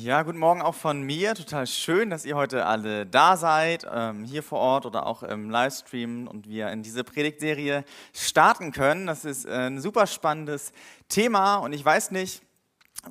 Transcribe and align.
Ja, 0.00 0.22
guten 0.22 0.38
Morgen 0.38 0.62
auch 0.62 0.76
von 0.76 1.02
mir. 1.02 1.34
Total 1.34 1.66
schön, 1.66 2.08
dass 2.08 2.24
ihr 2.24 2.36
heute 2.36 2.66
alle 2.66 3.04
da 3.04 3.36
seid, 3.36 3.84
ähm, 3.92 4.24
hier 4.24 4.44
vor 4.44 4.60
Ort 4.60 4.86
oder 4.86 5.06
auch 5.06 5.24
im 5.24 5.50
Livestream 5.50 6.28
und 6.28 6.48
wir 6.48 6.68
in 6.68 6.84
diese 6.84 7.02
Predigtserie 7.02 7.84
starten 8.14 8.70
können. 8.70 9.08
Das 9.08 9.24
ist 9.24 9.44
äh, 9.44 9.50
ein 9.50 9.80
super 9.80 10.06
spannendes 10.06 10.72
Thema 11.08 11.56
und 11.56 11.72
ich 11.72 11.84
weiß 11.84 12.12
nicht, 12.12 12.42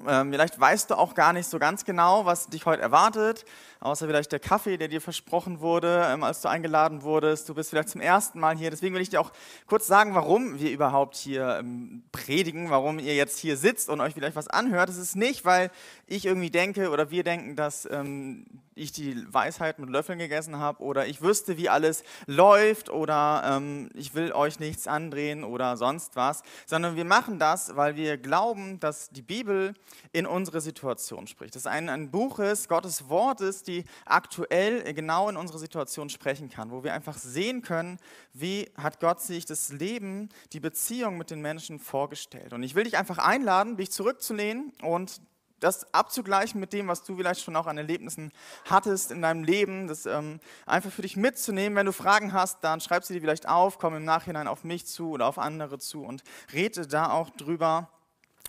ähm, 0.08 0.32
vielleicht 0.32 0.58
weißt 0.58 0.90
du 0.90 0.96
auch 0.96 1.14
gar 1.14 1.34
nicht 1.34 1.50
so 1.50 1.60
ganz 1.60 1.84
genau, 1.84 2.26
was 2.26 2.48
dich 2.48 2.66
heute 2.66 2.84
erwartet 2.84 3.44
außer 3.80 4.08
vielleicht 4.08 4.32
der 4.32 4.40
Kaffee, 4.40 4.78
der 4.78 4.88
dir 4.88 5.02
versprochen 5.02 5.60
wurde, 5.60 6.08
ähm, 6.10 6.24
als 6.24 6.42
du 6.42 6.50
eingeladen 6.50 7.04
wurdest. 7.04 7.50
Du 7.50 7.54
bist 7.54 7.70
vielleicht 7.70 7.90
zum 7.90 8.02
ersten 8.02 8.40
Mal 8.40 8.58
hier. 8.58 8.70
Deswegen 8.70 8.96
will 8.96 9.02
ich 9.02 9.10
dir 9.10 9.22
auch 9.22 9.32
kurz 9.68 9.88
sagen, 9.88 10.16
warum 10.16 10.60
wir 10.60 10.72
überhaupt 10.72 11.16
hier 11.16 11.58
ähm, 11.60 12.04
predigen, 12.12 12.70
warum 12.70 13.00
ihr 13.00 13.16
jetzt 13.16 13.40
hier 13.40 13.58
sitzt 13.58 13.90
und 13.90 14.02
euch 14.02 14.14
vielleicht 14.14 14.36
was 14.36 14.48
anhört. 14.48 14.90
Es 14.90 14.98
ist 14.98 15.16
nicht, 15.16 15.46
weil 15.46 15.72
ich 16.06 16.26
irgendwie 16.26 16.52
denke 16.52 16.90
oder 16.90 17.12
wir 17.12 17.24
denken, 17.24 17.56
dass 17.56 17.88
ähm, 17.92 18.46
ich 18.76 18.92
die 18.92 19.26
Weisheit 19.34 19.80
mit 19.80 19.90
Löffeln 19.90 20.20
gegessen 20.20 20.58
habe 20.58 20.84
oder 20.84 21.08
ich 21.08 21.22
wüsste, 21.22 21.58
wie 21.58 21.68
alles 21.68 22.04
läuft 22.28 22.90
oder 22.90 23.62
ich 23.96 24.14
will 24.14 24.32
euch 24.34 24.60
nichts 24.60 24.88
andrehen 24.88 25.44
oder 25.44 25.78
sonst 25.78 26.16
was, 26.16 26.44
sondern 26.66 26.96
wir 26.96 27.06
machen 27.06 27.40
das, 27.40 27.76
weil 27.76 27.96
wir 27.96 28.18
glauben, 28.18 28.80
dass 28.80 29.10
die 29.10 29.22
Bibel 29.22 29.74
in 30.12 30.26
unsere 30.26 30.62
Situation 30.62 31.28
spricht. 31.28 31.56
Dass 31.56 31.66
ein, 31.66 31.90
ein 31.90 32.12
Buch 32.12 32.40
ist, 32.40 32.70
Gottes 32.70 33.10
Wort 33.10 33.42
ist, 33.42 33.67
die 33.68 33.86
aktuell 34.06 34.94
genau 34.94 35.30
in 35.30 35.38
unsere 35.38 35.60
Situation 35.60 36.10
sprechen 36.10 36.50
kann, 36.50 36.72
wo 36.72 36.84
wir 36.84 36.94
einfach 36.94 37.18
sehen 37.18 37.62
können, 37.62 38.00
wie 38.34 38.70
hat 38.78 39.00
Gott 39.00 39.22
sich 39.22 39.46
das 39.46 39.70
Leben, 39.70 40.30
die 40.54 40.60
Beziehung 40.60 41.18
mit 41.18 41.30
den 41.30 41.42
Menschen 41.42 41.80
vorgestellt. 41.80 42.54
Und 42.54 42.64
ich 42.64 42.76
will 42.76 42.86
dich 42.86 42.98
einfach 42.98 43.18
einladen, 43.18 43.78
dich 43.78 43.92
zurückzulehnen 43.92 44.72
und 44.82 45.22
das 45.60 45.92
abzugleichen 45.94 46.60
mit 46.60 46.74
dem, 46.74 46.88
was 46.88 47.04
du 47.04 47.16
vielleicht 47.16 47.42
schon 47.42 47.56
auch 47.56 47.68
an 47.68 47.78
Erlebnissen 47.78 48.32
hattest 48.66 49.12
in 49.12 49.22
deinem 49.22 49.44
Leben, 49.44 49.88
das 49.88 50.06
ähm, 50.06 50.40
einfach 50.66 50.92
für 50.92 51.02
dich 51.02 51.18
mitzunehmen. 51.18 51.76
Wenn 51.76 51.86
du 51.86 51.94
Fragen 51.94 52.34
hast, 52.34 52.64
dann 52.64 52.80
schreib 52.80 53.04
sie 53.04 53.14
dir 53.14 53.22
vielleicht 53.22 53.48
auf, 53.48 53.80
komm 53.80 53.96
im 53.96 54.06
Nachhinein 54.06 54.48
auf 54.48 54.64
mich 54.64 54.86
zu 54.86 55.10
oder 55.12 55.26
auf 55.26 55.40
andere 55.40 55.80
zu 55.80 56.04
und 56.04 56.24
rede 56.54 56.88
da 56.88 57.10
auch 57.10 57.30
drüber. 57.32 57.90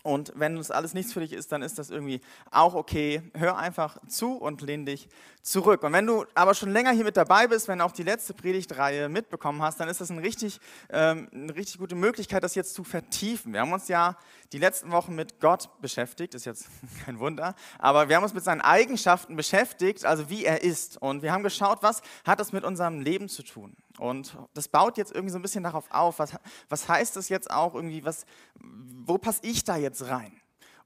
Und 0.03 0.31
wenn 0.35 0.55
das 0.55 0.71
alles 0.71 0.93
nichts 0.93 1.13
für 1.13 1.19
dich 1.19 1.33
ist, 1.33 1.51
dann 1.51 1.61
ist 1.61 1.77
das 1.77 1.89
irgendwie 1.89 2.21
auch 2.51 2.73
okay. 2.73 3.21
Hör 3.33 3.57
einfach 3.57 3.97
zu 4.07 4.33
und 4.33 4.61
lehn 4.61 4.85
dich 4.85 5.09
zurück. 5.41 5.83
Und 5.83 5.93
wenn 5.93 6.05
du 6.05 6.25
aber 6.35 6.53
schon 6.53 6.71
länger 6.71 6.91
hier 6.91 7.03
mit 7.03 7.17
dabei 7.17 7.47
bist, 7.47 7.67
wenn 7.67 7.81
auch 7.81 7.91
die 7.91 8.03
letzte 8.03 8.33
Predigtreihe 8.33 9.09
mitbekommen 9.09 9.61
hast, 9.61 9.79
dann 9.79 9.89
ist 9.89 10.01
das 10.01 10.11
eine 10.11 10.21
richtig, 10.21 10.59
ähm, 10.89 11.29
eine 11.33 11.55
richtig 11.55 11.79
gute 11.79 11.95
Möglichkeit, 11.95 12.43
das 12.43 12.55
jetzt 12.55 12.73
zu 12.73 12.83
vertiefen. 12.83 13.53
Wir 13.53 13.61
haben 13.61 13.73
uns 13.73 13.87
ja 13.87 14.17
die 14.53 14.57
letzten 14.57 14.91
Wochen 14.91 15.15
mit 15.15 15.39
Gott 15.39 15.69
beschäftigt, 15.81 16.35
ist 16.35 16.45
jetzt 16.45 16.67
kein 17.05 17.19
Wunder, 17.19 17.55
aber 17.77 18.09
wir 18.09 18.15
haben 18.15 18.23
uns 18.23 18.33
mit 18.33 18.43
seinen 18.43 18.61
Eigenschaften 18.61 19.35
beschäftigt, 19.35 20.05
also 20.05 20.29
wie 20.29 20.45
er 20.45 20.63
ist. 20.63 21.01
Und 21.01 21.21
wir 21.21 21.31
haben 21.31 21.43
geschaut, 21.43 21.79
was 21.81 22.01
hat 22.25 22.39
das 22.39 22.51
mit 22.51 22.63
unserem 22.63 23.01
Leben 23.01 23.29
zu 23.29 23.43
tun. 23.43 23.75
Und 23.99 24.37
das 24.53 24.67
baut 24.67 24.97
jetzt 24.97 25.11
irgendwie 25.11 25.31
so 25.31 25.37
ein 25.37 25.41
bisschen 25.41 25.63
darauf 25.63 25.85
auf, 25.91 26.19
was, 26.19 26.33
was 26.69 26.87
heißt 26.87 27.15
das 27.15 27.29
jetzt 27.29 27.51
auch 27.51 27.75
irgendwie, 27.75 28.03
was, 28.03 28.25
wo 28.59 29.17
passe 29.17 29.41
ich 29.43 29.63
da 29.63 29.75
jetzt 29.75 30.07
rein? 30.07 30.39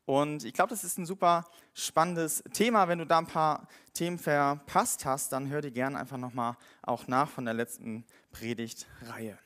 Und 0.05 0.43
ich 0.43 0.53
glaube, 0.53 0.71
das 0.71 0.83
ist 0.83 0.97
ein 0.97 1.05
super 1.05 1.45
spannendes 1.73 2.43
Thema. 2.51 2.87
Wenn 2.87 2.99
du 2.99 3.05
da 3.05 3.19
ein 3.19 3.27
paar 3.27 3.67
Themen 3.93 4.19
verpasst 4.19 5.05
hast, 5.05 5.31
dann 5.31 5.47
hör 5.49 5.61
dir 5.61 5.71
gerne 5.71 5.97
einfach 5.97 6.17
nochmal 6.17 6.57
auch 6.81 7.07
nach 7.07 7.29
von 7.29 7.45
der 7.45 7.53
letzten 7.53 8.03
Predigtreihe. 8.31 9.37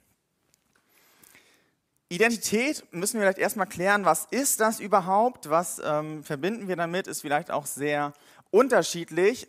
Identität 2.09 2.85
müssen 2.91 3.15
wir 3.15 3.23
vielleicht 3.23 3.37
erstmal 3.37 3.67
klären, 3.67 4.05
was 4.05 4.25
ist 4.31 4.61
das 4.61 4.79
überhaupt? 4.79 5.49
Was 5.49 5.79
ähm, 5.83 6.23
verbinden 6.23 6.69
wir 6.69 6.77
damit? 6.77 7.05
Ist 7.05 7.21
vielleicht 7.21 7.51
auch 7.51 7.65
sehr 7.65 8.13
unterschiedlich. 8.49 9.47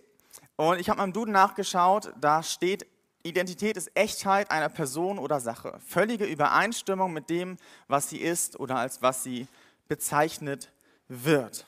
Und 0.56 0.80
ich 0.80 0.91
habe 0.91 0.98
mal 0.98 1.05
im 1.05 1.12
Duden 1.12 1.33
nachgeschaut, 1.33 2.12
da 2.20 2.42
steht 2.42 2.86
Identität 3.29 3.77
ist 3.77 3.91
Echtheit 3.95 4.51
einer 4.51 4.69
Person 4.69 5.19
oder 5.19 5.41
Sache. 5.41 5.79
Völlige 5.87 6.25
Übereinstimmung 6.25 7.13
mit 7.13 7.30
dem, 7.30 7.57
was 7.86 8.08
sie 8.08 8.19
ist 8.19 8.58
oder 8.58 8.77
als 8.77 9.02
was 9.02 9.23
sie 9.23 9.47
bezeichnet 9.89 10.70
wird. 11.08 11.67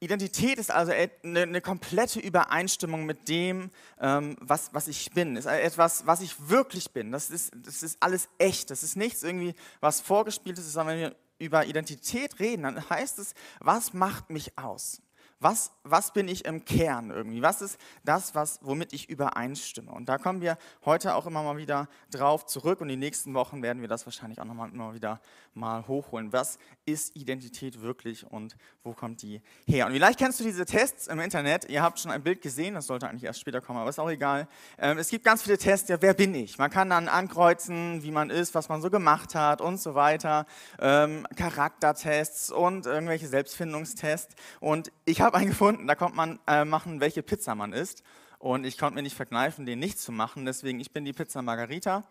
Identität 0.00 0.58
ist 0.58 0.70
also 0.70 0.92
eine, 0.92 1.42
eine, 1.42 1.60
komplette 1.60 2.20
Übereinstimmung 2.20 3.04
mit 3.04 3.28
dem, 3.28 3.70
ähm, 4.00 4.36
was, 4.40 4.72
was 4.72 4.86
ich 4.86 5.10
bin. 5.10 5.34
Ist 5.36 5.46
etwas, 5.46 6.06
was 6.06 6.20
ich 6.20 6.36
wirklich 6.48 6.92
bin. 6.92 7.10
Das 7.10 7.30
ist, 7.30 7.50
das 7.56 7.82
ist 7.82 7.96
alles 8.00 8.28
echt. 8.38 8.70
Das 8.70 8.84
ist 8.84 8.96
nichts 8.96 9.24
irgendwie, 9.24 9.54
was 9.80 10.00
vorgespielt 10.00 10.56
ist, 10.56 10.72
sondern 10.72 10.96
wenn 10.96 11.02
wir 11.02 11.16
über 11.40 11.66
Identität 11.66 12.38
reden, 12.38 12.62
dann 12.62 12.88
heißt 12.90 13.18
es, 13.18 13.34
was 13.58 13.92
macht 13.92 14.30
mich 14.30 14.56
aus? 14.56 15.02
Was, 15.40 15.70
was 15.84 16.12
bin 16.12 16.26
ich 16.26 16.44
im 16.46 16.64
Kern 16.64 17.10
irgendwie? 17.10 17.42
Was 17.42 17.62
ist 17.62 17.78
das, 18.04 18.34
was, 18.34 18.58
womit 18.62 18.92
ich 18.92 19.08
übereinstimme? 19.08 19.90
Und 19.92 20.08
da 20.08 20.18
kommen 20.18 20.40
wir 20.40 20.58
heute 20.84 21.14
auch 21.14 21.26
immer 21.26 21.44
mal 21.44 21.56
wieder 21.56 21.88
drauf 22.10 22.44
zurück 22.46 22.80
und 22.80 22.88
die 22.88 22.96
nächsten 22.96 23.34
Wochen 23.34 23.62
werden 23.62 23.80
wir 23.80 23.88
das 23.88 24.04
wahrscheinlich 24.04 24.40
auch 24.40 24.44
nochmal 24.44 24.70
immer 24.70 24.94
wieder 24.94 25.20
mal 25.54 25.86
hochholen. 25.86 26.32
Was 26.32 26.58
ist 26.86 27.14
Identität 27.14 27.80
wirklich 27.80 28.26
und 28.26 28.56
wo 28.82 28.94
kommt 28.94 29.22
die 29.22 29.40
her? 29.66 29.86
Und 29.86 29.92
vielleicht 29.92 30.18
kennst 30.18 30.40
du 30.40 30.44
diese 30.44 30.64
Tests 30.64 31.06
im 31.06 31.20
Internet. 31.20 31.68
Ihr 31.70 31.82
habt 31.82 32.00
schon 32.00 32.10
ein 32.10 32.22
Bild 32.22 32.42
gesehen, 32.42 32.74
das 32.74 32.86
sollte 32.86 33.08
eigentlich 33.08 33.24
erst 33.24 33.40
später 33.40 33.60
kommen, 33.60 33.78
aber 33.78 33.90
ist 33.90 34.00
auch 34.00 34.10
egal. 34.10 34.48
Ähm, 34.78 34.98
es 34.98 35.08
gibt 35.08 35.24
ganz 35.24 35.42
viele 35.42 35.58
Tests, 35.58 35.88
ja, 35.88 36.00
wer 36.00 36.14
bin 36.14 36.34
ich? 36.34 36.58
Man 36.58 36.70
kann 36.70 36.90
dann 36.90 37.06
ankreuzen, 37.06 38.02
wie 38.02 38.10
man 38.10 38.30
ist, 38.30 38.54
was 38.54 38.68
man 38.68 38.82
so 38.82 38.90
gemacht 38.90 39.36
hat 39.36 39.60
und 39.60 39.80
so 39.80 39.94
weiter. 39.94 40.46
Ähm, 40.80 41.26
Charaktertests 41.36 42.50
und 42.50 42.86
irgendwelche 42.86 43.28
Selbstfindungstests. 43.28 44.34
Und 44.60 44.90
ich 45.04 45.20
habe 45.20 45.27
habe 45.28 45.36
einen 45.36 45.50
gefunden, 45.50 45.86
da 45.86 45.94
kommt 45.94 46.16
man 46.16 46.38
äh, 46.46 46.64
machen, 46.64 47.00
welche 47.00 47.22
Pizza 47.22 47.54
man 47.54 47.72
isst. 47.72 48.02
Und 48.38 48.64
ich 48.64 48.78
konnte 48.78 48.94
mir 48.94 49.02
nicht 49.02 49.16
verkneifen, 49.16 49.66
den 49.66 49.78
nicht 49.78 49.98
zu 49.98 50.10
machen. 50.10 50.46
Deswegen, 50.46 50.80
ich 50.80 50.90
bin 50.90 51.04
die 51.04 51.12
Pizza 51.12 51.42
Margarita. 51.42 52.02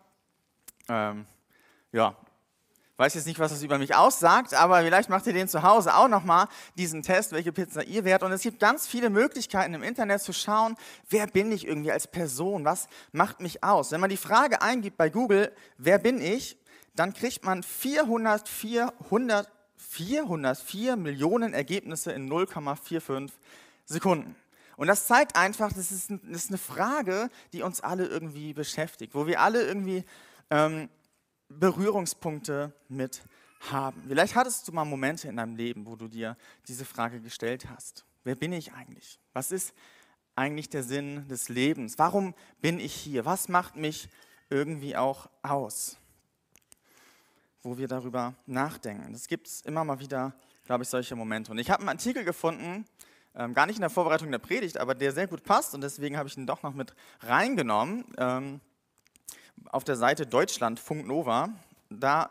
Ähm, 0.88 1.26
ja, 1.90 2.14
weiß 2.96 3.14
jetzt 3.14 3.26
nicht, 3.26 3.40
was 3.40 3.50
das 3.50 3.62
über 3.62 3.78
mich 3.78 3.94
aussagt, 3.96 4.54
aber 4.54 4.82
vielleicht 4.82 5.08
macht 5.08 5.26
ihr 5.26 5.32
den 5.32 5.48
zu 5.48 5.62
Hause 5.62 5.96
auch 5.96 6.06
nochmal, 6.06 6.46
diesen 6.76 7.02
Test, 7.02 7.32
welche 7.32 7.52
Pizza 7.52 7.82
ihr 7.82 8.04
wärt. 8.04 8.22
Und 8.22 8.30
es 8.30 8.42
gibt 8.42 8.60
ganz 8.60 8.86
viele 8.86 9.10
Möglichkeiten 9.10 9.74
im 9.74 9.82
Internet 9.82 10.20
zu 10.20 10.32
schauen, 10.32 10.76
wer 11.08 11.26
bin 11.26 11.50
ich 11.50 11.66
irgendwie 11.66 11.90
als 11.90 12.06
Person, 12.06 12.64
was 12.64 12.88
macht 13.10 13.40
mich 13.40 13.64
aus. 13.64 13.90
Wenn 13.90 14.00
man 14.00 14.10
die 14.10 14.16
Frage 14.16 14.62
eingibt 14.62 14.96
bei 14.96 15.10
Google, 15.10 15.52
wer 15.76 15.98
bin 15.98 16.20
ich, 16.20 16.56
dann 16.94 17.14
kriegt 17.14 17.44
man 17.44 17.64
400, 17.64 18.48
400 18.48 19.50
404 19.78 20.96
Millionen 20.96 21.54
Ergebnisse 21.54 22.12
in 22.12 22.30
0,45 22.30 23.30
Sekunden. 23.86 24.36
Und 24.76 24.86
das 24.86 25.06
zeigt 25.06 25.34
einfach, 25.36 25.72
das 25.72 25.90
ist, 25.90 26.10
das 26.10 26.44
ist, 26.44 26.50
eine 26.50 26.58
Frage, 26.58 27.30
die 27.52 27.62
uns 27.62 27.80
alle 27.80 28.06
irgendwie 28.06 28.52
beschäftigt, 28.52 29.14
wo 29.14 29.26
wir 29.26 29.40
alle 29.40 29.62
irgendwie 29.62 30.04
ähm, 30.50 30.88
Berührungspunkte 31.48 32.72
mit 32.88 33.22
haben. 33.60 34.04
Vielleicht 34.06 34.36
hattest 34.36 34.68
du 34.68 34.72
mal 34.72 34.84
Momente 34.84 35.28
in 35.28 35.36
deinem 35.36 35.56
Leben, 35.56 35.86
wo 35.86 35.96
du 35.96 36.06
dir 36.06 36.36
diese 36.68 36.84
Frage 36.84 37.20
gestellt 37.20 37.68
hast. 37.68 38.04
Wer 38.22 38.36
bin 38.36 38.52
ich 38.52 38.72
eigentlich? 38.72 39.18
Was 39.32 39.50
ist 39.50 39.74
eigentlich 40.36 40.68
der 40.68 40.84
Sinn 40.84 41.26
des 41.28 41.48
Lebens? 41.48 41.98
Warum 41.98 42.34
bin 42.60 42.78
ich 42.78 42.94
hier? 42.94 43.24
Was 43.24 43.48
macht 43.48 43.74
mich 43.74 44.08
irgendwie 44.50 44.96
auch 44.96 45.28
aus? 45.42 45.96
Wo 47.62 47.76
wir 47.76 47.88
darüber 47.88 48.34
nachdenken. 48.46 49.14
Es 49.14 49.26
gibt 49.26 49.48
immer 49.64 49.84
mal 49.84 50.00
wieder, 50.00 50.34
glaube 50.64 50.84
ich, 50.84 50.88
solche 50.88 51.16
Momente. 51.16 51.50
Und 51.50 51.58
ich 51.58 51.70
habe 51.70 51.80
einen 51.80 51.88
Artikel 51.88 52.24
gefunden, 52.24 52.84
ähm, 53.34 53.54
gar 53.54 53.66
nicht 53.66 53.76
in 53.76 53.82
der 53.82 53.90
Vorbereitung 53.90 54.30
der 54.30 54.38
Predigt, 54.38 54.78
aber 54.78 54.94
der 54.94 55.12
sehr 55.12 55.26
gut 55.26 55.44
passt 55.44 55.74
und 55.74 55.80
deswegen 55.80 56.16
habe 56.16 56.28
ich 56.28 56.36
ihn 56.36 56.46
doch 56.46 56.62
noch 56.62 56.74
mit 56.74 56.94
reingenommen. 57.20 58.04
Ähm, 58.16 58.60
auf 59.66 59.84
der 59.84 59.96
Seite 59.96 60.26
Deutschlandfunk 60.26 61.06
Nova, 61.06 61.50
da 61.90 62.30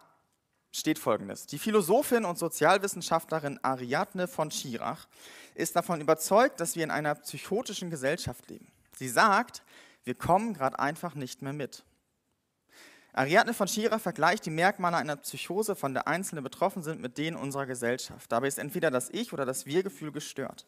steht 0.71 0.99
folgendes. 0.99 1.45
Die 1.45 1.59
Philosophin 1.59 2.25
und 2.25 2.37
Sozialwissenschaftlerin 2.37 3.59
Ariadne 3.63 4.27
von 4.27 4.51
Schirach 4.51 5.07
ist 5.55 5.75
davon 5.75 6.01
überzeugt, 6.01 6.59
dass 6.59 6.75
wir 6.75 6.83
in 6.83 6.91
einer 6.91 7.15
psychotischen 7.15 7.89
Gesellschaft 7.89 8.49
leben. 8.49 8.67
Sie 8.95 9.09
sagt, 9.09 9.63
wir 10.03 10.15
kommen 10.15 10.53
gerade 10.53 10.79
einfach 10.79 11.15
nicht 11.15 11.41
mehr 11.41 11.53
mit. 11.53 11.83
Ariadne 13.17 13.55
von 13.55 13.67
Schirach 13.67 13.99
vergleicht 13.99 14.45
die 14.45 14.51
Merkmale 14.51 14.95
einer 14.95 15.15
Psychose, 15.15 15.75
von 15.75 15.95
der 15.95 16.07
Einzelne 16.07 16.43
betroffen 16.43 16.83
sind, 16.83 17.01
mit 17.01 17.17
denen 17.17 17.35
unserer 17.35 17.65
Gesellschaft. 17.65 18.31
Dabei 18.31 18.47
ist 18.47 18.59
entweder 18.59 18.91
das 18.91 19.09
Ich- 19.09 19.33
oder 19.33 19.43
das 19.43 19.65
Wir-Gefühl 19.65 20.11
gestört. 20.11 20.67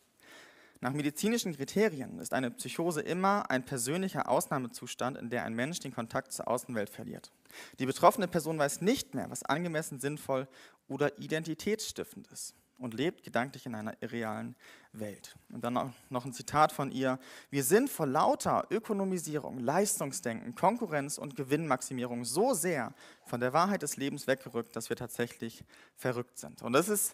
Nach 0.81 0.91
medizinischen 0.91 1.55
Kriterien 1.55 2.17
ist 2.17 2.33
eine 2.33 2.49
Psychose 2.49 3.01
immer 3.01 3.51
ein 3.51 3.65
persönlicher 3.65 4.27
Ausnahmezustand, 4.27 5.15
in 5.19 5.29
der 5.29 5.43
ein 5.43 5.53
Mensch 5.53 5.79
den 5.79 5.93
Kontakt 5.93 6.31
zur 6.31 6.47
Außenwelt 6.47 6.89
verliert. 6.89 7.31
Die 7.77 7.85
betroffene 7.85 8.27
Person 8.27 8.57
weiß 8.57 8.81
nicht 8.81 9.13
mehr, 9.13 9.29
was 9.29 9.43
angemessen, 9.43 9.99
sinnvoll 9.99 10.47
oder 10.87 11.19
identitätsstiftend 11.19 12.29
ist 12.29 12.55
und 12.79 12.95
lebt 12.95 13.21
gedanklich 13.21 13.67
in 13.67 13.75
einer 13.75 13.93
irrealen 14.01 14.55
Welt. 14.94 15.36
Und 15.51 15.63
dann 15.63 15.94
noch 16.09 16.25
ein 16.25 16.33
Zitat 16.33 16.71
von 16.71 16.91
ihr. 16.91 17.19
Wir 17.50 17.63
sind 17.63 17.89
vor 17.89 18.07
lauter 18.07 18.65
Ökonomisierung, 18.69 19.59
Leistungsdenken, 19.59 20.56
Konkurrenz 20.56 21.18
und 21.18 21.36
Gewinnmaximierung 21.36 22.25
so 22.25 22.53
sehr 22.53 22.94
von 23.25 23.39
der 23.39 23.53
Wahrheit 23.53 23.83
des 23.83 23.97
Lebens 23.97 24.27
weggerückt, 24.27 24.75
dass 24.75 24.89
wir 24.89 24.97
tatsächlich 24.97 25.63
verrückt 25.95 26.39
sind. 26.39 26.62
Und 26.63 26.74
das 26.74 26.89
ist 26.89 27.13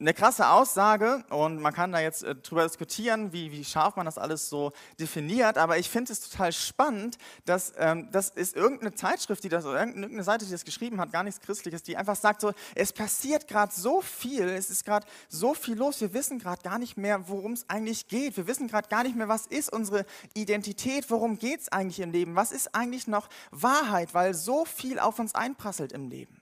eine 0.00 0.14
krasse 0.14 0.48
Aussage 0.48 1.24
und 1.30 1.60
man 1.60 1.72
kann 1.72 1.92
da 1.92 2.00
jetzt 2.00 2.24
äh, 2.24 2.34
drüber 2.34 2.64
diskutieren, 2.64 3.32
wie, 3.32 3.52
wie 3.52 3.64
scharf 3.64 3.96
man 3.96 4.06
das 4.06 4.18
alles 4.18 4.48
so 4.48 4.72
definiert. 4.98 5.58
Aber 5.58 5.78
ich 5.78 5.88
finde 5.88 6.12
es 6.12 6.28
total 6.28 6.52
spannend, 6.52 7.18
dass 7.44 7.72
ähm, 7.76 8.08
das 8.10 8.30
ist 8.30 8.56
irgendeine 8.56 8.94
Zeitschrift, 8.94 9.44
die 9.44 9.48
das 9.48 9.64
oder 9.64 9.78
irgendeine 9.78 10.22
Seite, 10.24 10.44
die 10.44 10.50
das 10.50 10.64
geschrieben 10.64 11.00
hat, 11.00 11.12
gar 11.12 11.22
nichts 11.22 11.40
Christliches, 11.40 11.82
die 11.82 11.96
einfach 11.96 12.16
sagt 12.16 12.40
so, 12.40 12.52
es 12.74 12.92
passiert 12.92 13.48
gerade 13.48 13.72
so 13.72 14.00
viel, 14.00 14.48
es 14.48 14.70
ist 14.70 14.84
gerade 14.84 15.06
so 15.28 15.54
viel 15.54 15.76
los, 15.76 16.00
wir 16.00 16.12
wissen 16.12 16.38
gerade 16.38 16.62
gar 16.62 16.78
nicht 16.78 16.95
mehr, 16.96 17.28
worum 17.28 17.52
es 17.52 17.68
eigentlich 17.68 18.08
geht. 18.08 18.36
Wir 18.36 18.46
wissen 18.46 18.68
gerade 18.68 18.88
gar 18.88 19.02
nicht 19.02 19.16
mehr, 19.16 19.28
was 19.28 19.46
ist 19.46 19.72
unsere 19.72 20.06
Identität, 20.34 21.10
worum 21.10 21.38
geht 21.38 21.60
es 21.60 21.68
eigentlich 21.70 22.00
im 22.00 22.12
Leben, 22.12 22.36
was 22.36 22.52
ist 22.52 22.74
eigentlich 22.74 23.06
noch 23.06 23.28
Wahrheit, 23.50 24.14
weil 24.14 24.34
so 24.34 24.64
viel 24.64 24.98
auf 24.98 25.18
uns 25.18 25.34
einprasselt 25.34 25.92
im 25.92 26.08
Leben. 26.08 26.40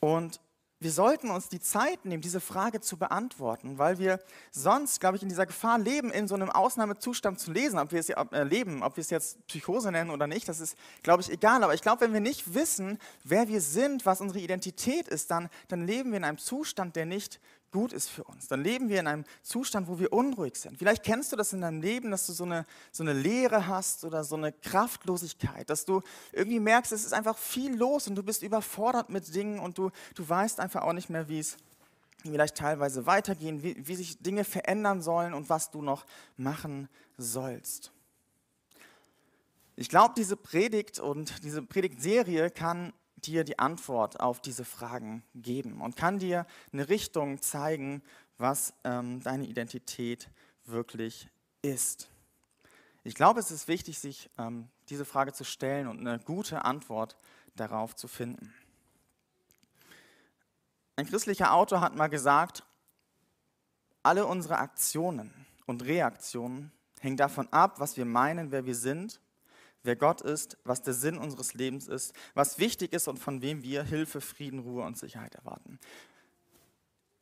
Und 0.00 0.40
wir 0.80 0.92
sollten 0.92 1.30
uns 1.30 1.48
die 1.48 1.58
Zeit 1.58 2.04
nehmen, 2.04 2.22
diese 2.22 2.40
Frage 2.40 2.80
zu 2.80 2.96
beantworten, 2.96 3.78
weil 3.78 3.98
wir 3.98 4.20
sonst, 4.52 5.00
glaube 5.00 5.16
ich, 5.16 5.24
in 5.24 5.28
dieser 5.28 5.44
Gefahr 5.44 5.76
leben, 5.76 6.12
in 6.12 6.28
so 6.28 6.36
einem 6.36 6.50
Ausnahmezustand 6.50 7.40
zu 7.40 7.50
lesen, 7.50 7.80
ob 7.80 7.90
wir 7.90 7.98
es 7.98 8.10
erleben, 8.10 8.84
ob 8.84 8.96
wir 8.96 9.00
es 9.02 9.10
jetzt 9.10 9.44
Psychose 9.48 9.90
nennen 9.90 10.10
oder 10.10 10.28
nicht, 10.28 10.48
das 10.48 10.60
ist, 10.60 10.78
glaube 11.02 11.22
ich, 11.22 11.30
egal. 11.30 11.64
Aber 11.64 11.74
ich 11.74 11.82
glaube, 11.82 12.02
wenn 12.02 12.12
wir 12.12 12.20
nicht 12.20 12.54
wissen, 12.54 12.98
wer 13.24 13.48
wir 13.48 13.60
sind, 13.60 14.06
was 14.06 14.20
unsere 14.20 14.38
Identität 14.38 15.08
ist, 15.08 15.32
dann, 15.32 15.48
dann 15.66 15.84
leben 15.84 16.10
wir 16.10 16.18
in 16.18 16.24
einem 16.24 16.38
Zustand, 16.38 16.94
der 16.94 17.06
nicht 17.06 17.40
gut 17.70 17.92
ist 17.92 18.08
für 18.08 18.24
uns. 18.24 18.48
Dann 18.48 18.62
leben 18.62 18.88
wir 18.88 19.00
in 19.00 19.06
einem 19.06 19.24
Zustand, 19.42 19.88
wo 19.88 19.98
wir 19.98 20.12
unruhig 20.12 20.56
sind. 20.56 20.78
Vielleicht 20.78 21.02
kennst 21.02 21.32
du 21.32 21.36
das 21.36 21.52
in 21.52 21.60
deinem 21.60 21.82
Leben, 21.82 22.10
dass 22.10 22.26
du 22.26 22.32
so 22.32 22.44
eine, 22.44 22.66
so 22.92 23.02
eine 23.02 23.12
Leere 23.12 23.66
hast 23.66 24.04
oder 24.04 24.24
so 24.24 24.36
eine 24.36 24.52
Kraftlosigkeit, 24.52 25.68
dass 25.68 25.84
du 25.84 26.02
irgendwie 26.32 26.60
merkst, 26.60 26.92
es 26.92 27.04
ist 27.04 27.12
einfach 27.12 27.36
viel 27.36 27.76
los 27.76 28.08
und 28.08 28.14
du 28.14 28.22
bist 28.22 28.42
überfordert 28.42 29.10
mit 29.10 29.34
Dingen 29.34 29.58
und 29.58 29.78
du, 29.78 29.90
du 30.14 30.28
weißt 30.28 30.60
einfach 30.60 30.82
auch 30.82 30.92
nicht 30.92 31.10
mehr, 31.10 31.28
wie 31.28 31.40
es 31.40 31.56
vielleicht 32.22 32.56
teilweise 32.56 33.06
weitergehen, 33.06 33.62
wie, 33.62 33.86
wie 33.86 33.94
sich 33.96 34.18
Dinge 34.18 34.44
verändern 34.44 35.02
sollen 35.02 35.34
und 35.34 35.48
was 35.48 35.70
du 35.70 35.82
noch 35.82 36.04
machen 36.36 36.88
sollst. 37.16 37.92
Ich 39.76 39.88
glaube, 39.88 40.14
diese 40.16 40.36
Predigt 40.36 40.98
und 40.98 41.44
diese 41.44 41.62
Predigtserie 41.62 42.50
kann 42.50 42.92
dir 43.24 43.44
die 43.44 43.58
Antwort 43.58 44.20
auf 44.20 44.40
diese 44.40 44.64
Fragen 44.64 45.22
geben 45.34 45.80
und 45.80 45.96
kann 45.96 46.18
dir 46.18 46.46
eine 46.72 46.88
Richtung 46.88 47.42
zeigen, 47.42 48.02
was 48.38 48.74
ähm, 48.84 49.22
deine 49.22 49.46
Identität 49.46 50.30
wirklich 50.64 51.28
ist. 51.62 52.08
Ich 53.04 53.14
glaube, 53.14 53.40
es 53.40 53.50
ist 53.50 53.68
wichtig, 53.68 53.98
sich 53.98 54.30
ähm, 54.38 54.68
diese 54.88 55.04
Frage 55.04 55.32
zu 55.32 55.44
stellen 55.44 55.88
und 55.88 56.00
eine 56.00 56.18
gute 56.18 56.64
Antwort 56.64 57.16
darauf 57.56 57.96
zu 57.96 58.08
finden. 58.08 58.52
Ein 60.96 61.06
christlicher 61.06 61.52
Autor 61.54 61.80
hat 61.80 61.94
mal 61.94 62.08
gesagt, 62.08 62.64
alle 64.02 64.26
unsere 64.26 64.58
Aktionen 64.58 65.46
und 65.66 65.84
Reaktionen 65.84 66.72
hängen 67.00 67.16
davon 67.16 67.48
ab, 67.52 67.78
was 67.80 67.96
wir 67.96 68.04
meinen, 68.04 68.50
wer 68.50 68.66
wir 68.66 68.74
sind 68.74 69.20
wer 69.82 69.96
Gott 69.96 70.20
ist, 70.20 70.58
was 70.64 70.82
der 70.82 70.94
Sinn 70.94 71.18
unseres 71.18 71.54
Lebens 71.54 71.88
ist, 71.88 72.14
was 72.34 72.58
wichtig 72.58 72.92
ist 72.92 73.08
und 73.08 73.18
von 73.18 73.42
wem 73.42 73.62
wir 73.62 73.82
Hilfe, 73.82 74.20
Frieden, 74.20 74.60
Ruhe 74.60 74.84
und 74.84 74.98
Sicherheit 74.98 75.34
erwarten. 75.34 75.78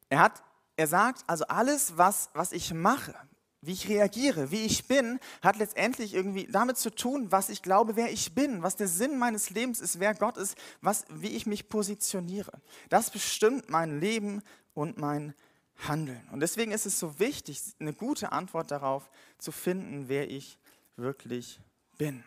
Er, 0.09 0.21
hat, 0.21 0.43
er 0.77 0.87
sagt, 0.87 1.25
also 1.27 1.47
alles, 1.47 1.97
was, 1.97 2.31
was 2.35 2.53
ich 2.53 2.73
mache, 2.73 3.15
wie 3.61 3.73
ich 3.73 3.89
reagiere, 3.89 4.51
wie 4.51 4.65
ich 4.65 4.87
bin, 4.87 5.19
hat 5.43 5.57
letztendlich 5.57 6.15
irgendwie 6.15 6.47
damit 6.47 6.77
zu 6.79 6.95
tun, 6.95 7.33
was 7.33 7.49
ich 7.49 7.63
glaube, 7.63 7.97
wer 7.97 8.13
ich 8.13 8.35
bin, 8.35 8.63
was 8.63 8.77
der 8.77 8.89
Sinn 8.89 9.19
meines 9.19 9.51
Lebens 9.51 9.81
ist, 9.81 9.99
wer 9.99 10.15
Gott 10.15 10.37
ist, 10.37 10.57
was, 10.81 11.05
wie 11.11 11.31
ich 11.31 11.47
mich 11.47 11.69
positioniere. 11.69 12.53
Das 12.89 13.11
bestimmt 13.11 13.69
mein 13.69 13.99
Leben 13.99 14.43
und 14.75 14.99
mein 14.99 15.35
Handeln. 15.77 16.27
Und 16.33 16.41
deswegen 16.41 16.73
ist 16.73 16.87
es 16.87 16.99
so 16.99 17.19
wichtig, 17.19 17.61
eine 17.81 17.93
gute 17.93 18.33
Antwort 18.33 18.71
darauf 18.71 19.11
zu 19.39 19.53
finden, 19.53 20.09
wer 20.09 20.31
ich 20.31 20.59
wirklich 20.97 21.61
bin. 21.99 22.25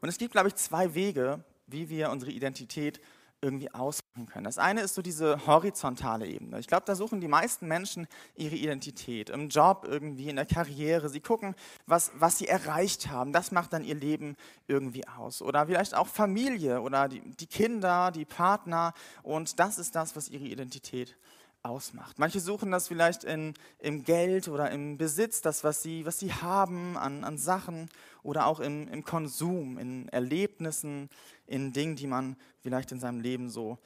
Und 0.00 0.08
es 0.08 0.18
gibt, 0.18 0.32
glaube 0.32 0.48
ich, 0.48 0.54
zwei 0.54 0.94
Wege, 0.94 1.42
wie 1.66 1.88
wir 1.88 2.10
unsere 2.10 2.30
Identität 2.30 3.00
irgendwie 3.40 3.72
ausmachen 3.72 4.26
können. 4.26 4.44
Das 4.44 4.58
eine 4.58 4.80
ist 4.80 4.94
so 4.94 5.02
diese 5.02 5.46
horizontale 5.46 6.26
Ebene. 6.26 6.58
Ich 6.58 6.66
glaube, 6.66 6.84
da 6.86 6.96
suchen 6.96 7.20
die 7.20 7.28
meisten 7.28 7.68
Menschen 7.68 8.08
ihre 8.34 8.56
Identität 8.56 9.30
im 9.30 9.48
Job, 9.48 9.86
irgendwie 9.88 10.28
in 10.28 10.36
der 10.36 10.46
Karriere. 10.46 11.08
Sie 11.08 11.20
gucken, 11.20 11.54
was, 11.86 12.10
was 12.16 12.38
sie 12.38 12.48
erreicht 12.48 13.08
haben. 13.08 13.32
Das 13.32 13.52
macht 13.52 13.72
dann 13.72 13.84
ihr 13.84 13.94
Leben 13.94 14.36
irgendwie 14.66 15.06
aus. 15.06 15.40
Oder 15.40 15.66
vielleicht 15.66 15.94
auch 15.94 16.08
Familie 16.08 16.80
oder 16.80 17.08
die, 17.08 17.20
die 17.20 17.46
Kinder, 17.46 18.10
die 18.10 18.24
Partner. 18.24 18.92
Und 19.22 19.60
das 19.60 19.78
ist 19.78 19.94
das, 19.94 20.16
was 20.16 20.28
ihre 20.28 20.44
Identität 20.44 21.16
ausmacht. 21.62 22.18
Manche 22.18 22.40
suchen 22.40 22.70
das 22.70 22.88
vielleicht 22.88 23.24
in, 23.24 23.54
im 23.78 24.04
Geld 24.04 24.48
oder 24.48 24.70
im 24.70 24.96
Besitz, 24.96 25.40
das, 25.40 25.64
was 25.64 25.82
sie, 25.82 26.06
was 26.06 26.18
sie 26.18 26.32
haben 26.32 26.96
an, 26.96 27.24
an 27.24 27.38
Sachen 27.38 27.88
oder 28.22 28.46
auch 28.46 28.60
im, 28.60 28.88
im 28.88 29.04
Konsum, 29.04 29.78
in 29.78 30.08
Erlebnissen, 30.08 31.08
in 31.46 31.72
Dingen, 31.72 31.96
die 31.96 32.06
man 32.06 32.36
vielleicht 32.60 32.92
in 32.92 33.00
seinem 33.00 33.20
Leben 33.20 33.50
so 33.50 33.78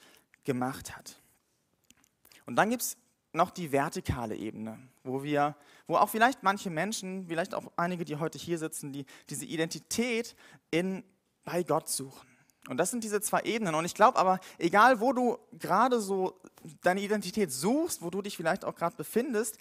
gemacht 0.43 0.95
hat. 0.95 1.19
Und 2.45 2.55
dann 2.55 2.69
gibt 2.69 2.81
es 2.81 2.97
noch 3.33 3.49
die 3.49 3.71
vertikale 3.71 4.35
Ebene, 4.35 4.77
wo 5.03 5.23
wir, 5.23 5.55
wo 5.87 5.95
auch 5.95 6.09
vielleicht 6.09 6.43
manche 6.43 6.69
Menschen, 6.69 7.27
vielleicht 7.27 7.55
auch 7.55 7.71
einige, 7.75 8.05
die 8.05 8.17
heute 8.17 8.37
hier 8.37 8.57
sitzen, 8.57 8.93
die 8.93 9.05
diese 9.29 9.45
Identität 9.45 10.35
in, 10.71 11.03
bei 11.43 11.63
Gott 11.63 11.89
suchen. 11.89 12.32
Und 12.69 12.77
das 12.77 12.91
sind 12.91 13.03
diese 13.03 13.19
zwei 13.21 13.41
Ebenen. 13.41 13.75
Und 13.75 13.85
ich 13.85 13.93
glaube 13.93 14.17
aber, 14.17 14.39
egal 14.57 14.99
wo 14.99 15.11
du 15.11 15.37
gerade 15.51 15.99
so 15.99 16.39
deine 16.81 17.01
Identität 17.01 17.51
suchst, 17.51 18.01
wo 18.01 18.09
du 18.09 18.21
dich 18.21 18.37
vielleicht 18.37 18.63
auch 18.63 18.75
gerade 18.75 18.95
befindest, 18.95 19.57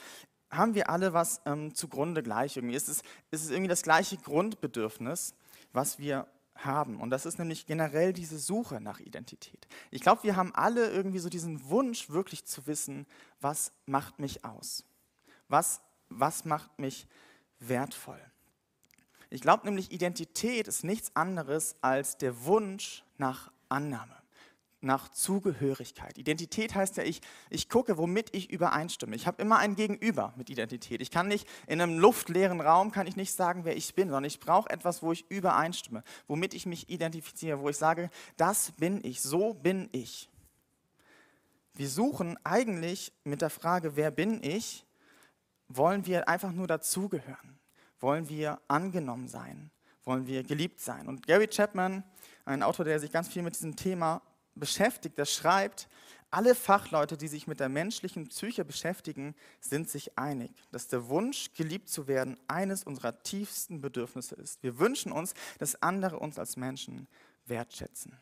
haben 0.50 0.74
wir 0.74 0.90
alle 0.90 1.12
was 1.12 1.40
ähm, 1.46 1.74
zugrunde 1.74 2.22
gleich. 2.22 2.56
Irgendwie 2.56 2.76
ist 2.76 2.88
es, 2.88 3.02
ist 3.30 3.44
es 3.44 3.50
irgendwie 3.50 3.68
das 3.68 3.82
gleiche 3.82 4.18
Grundbedürfnis, 4.18 5.34
was 5.72 5.98
wir 5.98 6.26
haben. 6.54 7.00
Und 7.00 7.10
das 7.10 7.26
ist 7.26 7.38
nämlich 7.38 7.66
generell 7.66 8.12
diese 8.12 8.38
Suche 8.38 8.80
nach 8.80 9.00
Identität. 9.00 9.66
Ich 9.90 10.02
glaube, 10.02 10.22
wir 10.22 10.36
haben 10.36 10.54
alle 10.54 10.90
irgendwie 10.90 11.18
so 11.18 11.28
diesen 11.28 11.68
Wunsch, 11.68 12.10
wirklich 12.10 12.44
zu 12.44 12.66
wissen, 12.66 13.06
was 13.40 13.72
macht 13.86 14.18
mich 14.18 14.44
aus? 14.44 14.84
Was, 15.48 15.80
was 16.08 16.44
macht 16.44 16.78
mich 16.78 17.08
wertvoll? 17.58 18.20
Ich 19.32 19.40
glaube 19.40 19.64
nämlich, 19.64 19.92
Identität 19.92 20.68
ist 20.68 20.84
nichts 20.84 21.16
anderes 21.16 21.76
als 21.80 22.18
der 22.18 22.44
Wunsch 22.44 23.02
nach 23.16 23.50
Annahme, 23.70 24.14
nach 24.82 25.08
Zugehörigkeit. 25.08 26.18
Identität 26.18 26.74
heißt 26.74 26.98
ja, 26.98 27.02
ich, 27.02 27.22
ich 27.48 27.70
gucke, 27.70 27.96
womit 27.96 28.36
ich 28.36 28.50
übereinstimme. 28.50 29.16
Ich 29.16 29.26
habe 29.26 29.40
immer 29.40 29.56
ein 29.56 29.74
Gegenüber 29.74 30.34
mit 30.36 30.50
Identität. 30.50 31.00
Ich 31.00 31.10
kann 31.10 31.28
nicht 31.28 31.48
in 31.66 31.80
einem 31.80 31.98
luftleeren 31.98 32.60
Raum, 32.60 32.90
kann 32.90 33.06
ich 33.06 33.16
nicht 33.16 33.32
sagen, 33.32 33.64
wer 33.64 33.74
ich 33.74 33.94
bin, 33.94 34.08
sondern 34.08 34.24
ich 34.24 34.38
brauche 34.38 34.68
etwas, 34.68 35.02
wo 35.02 35.12
ich 35.12 35.24
übereinstimme, 35.30 36.04
womit 36.26 36.52
ich 36.52 36.66
mich 36.66 36.90
identifiziere, 36.90 37.58
wo 37.58 37.70
ich 37.70 37.78
sage, 37.78 38.10
das 38.36 38.72
bin 38.72 39.02
ich, 39.02 39.22
so 39.22 39.54
bin 39.54 39.88
ich. 39.92 40.28
Wir 41.72 41.88
suchen 41.88 42.36
eigentlich 42.44 43.14
mit 43.24 43.40
der 43.40 43.48
Frage, 43.48 43.96
wer 43.96 44.10
bin 44.10 44.42
ich, 44.42 44.84
wollen 45.68 46.04
wir 46.04 46.28
einfach 46.28 46.52
nur 46.52 46.66
dazugehören 46.66 47.61
wollen 48.02 48.28
wir 48.28 48.60
angenommen 48.68 49.28
sein, 49.28 49.70
wollen 50.04 50.26
wir 50.26 50.42
geliebt 50.42 50.80
sein. 50.80 51.08
Und 51.08 51.26
Gary 51.26 51.46
Chapman, 51.46 52.04
ein 52.44 52.62
Autor, 52.62 52.84
der 52.84 52.98
sich 52.98 53.12
ganz 53.12 53.28
viel 53.28 53.42
mit 53.42 53.54
diesem 53.54 53.76
Thema 53.76 54.20
beschäftigt, 54.54 55.16
der 55.16 55.24
schreibt, 55.24 55.88
alle 56.30 56.54
Fachleute, 56.54 57.18
die 57.18 57.28
sich 57.28 57.46
mit 57.46 57.60
der 57.60 57.68
menschlichen 57.68 58.28
Psyche 58.28 58.64
beschäftigen, 58.64 59.34
sind 59.60 59.90
sich 59.90 60.18
einig, 60.18 60.50
dass 60.70 60.88
der 60.88 61.08
Wunsch, 61.08 61.52
geliebt 61.54 61.90
zu 61.90 62.08
werden, 62.08 62.38
eines 62.48 62.84
unserer 62.84 63.22
tiefsten 63.22 63.82
Bedürfnisse 63.82 64.34
ist. 64.36 64.62
Wir 64.62 64.78
wünschen 64.78 65.12
uns, 65.12 65.34
dass 65.58 65.80
andere 65.82 66.18
uns 66.18 66.38
als 66.38 66.56
Menschen 66.56 67.06
wertschätzen. 67.44 68.16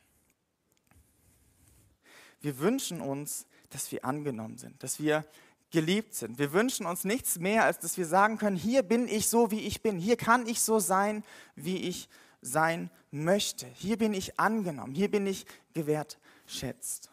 Wir 2.40 2.58
wünschen 2.58 3.00
uns, 3.00 3.46
dass 3.70 3.92
wir 3.92 4.04
angenommen 4.04 4.58
sind, 4.58 4.82
dass 4.82 4.99
wir 4.99 5.25
geliebt 5.70 6.14
sind. 6.14 6.38
Wir 6.38 6.52
wünschen 6.52 6.86
uns 6.86 7.04
nichts 7.04 7.38
mehr, 7.38 7.64
als 7.64 7.78
dass 7.78 7.96
wir 7.96 8.06
sagen 8.06 8.38
können, 8.38 8.56
hier 8.56 8.82
bin 8.82 9.08
ich 9.08 9.28
so, 9.28 9.50
wie 9.50 9.60
ich 9.60 9.82
bin. 9.82 9.98
Hier 9.98 10.16
kann 10.16 10.46
ich 10.46 10.60
so 10.60 10.78
sein, 10.78 11.24
wie 11.54 11.76
ich 11.88 12.08
sein 12.42 12.90
möchte. 13.10 13.66
Hier 13.74 13.96
bin 13.96 14.12
ich 14.12 14.38
angenommen. 14.38 14.94
Hier 14.94 15.10
bin 15.10 15.26
ich 15.26 15.46
gewertschätzt. 15.74 17.10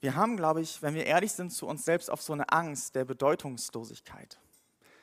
Wir 0.00 0.14
haben, 0.14 0.36
glaube 0.36 0.60
ich, 0.60 0.80
wenn 0.80 0.94
wir 0.94 1.06
ehrlich 1.06 1.32
sind 1.32 1.50
zu 1.50 1.66
uns 1.66 1.84
selbst, 1.84 2.10
auf 2.10 2.22
so 2.22 2.32
eine 2.32 2.52
Angst 2.52 2.94
der 2.94 3.04
Bedeutungslosigkeit. 3.04 4.38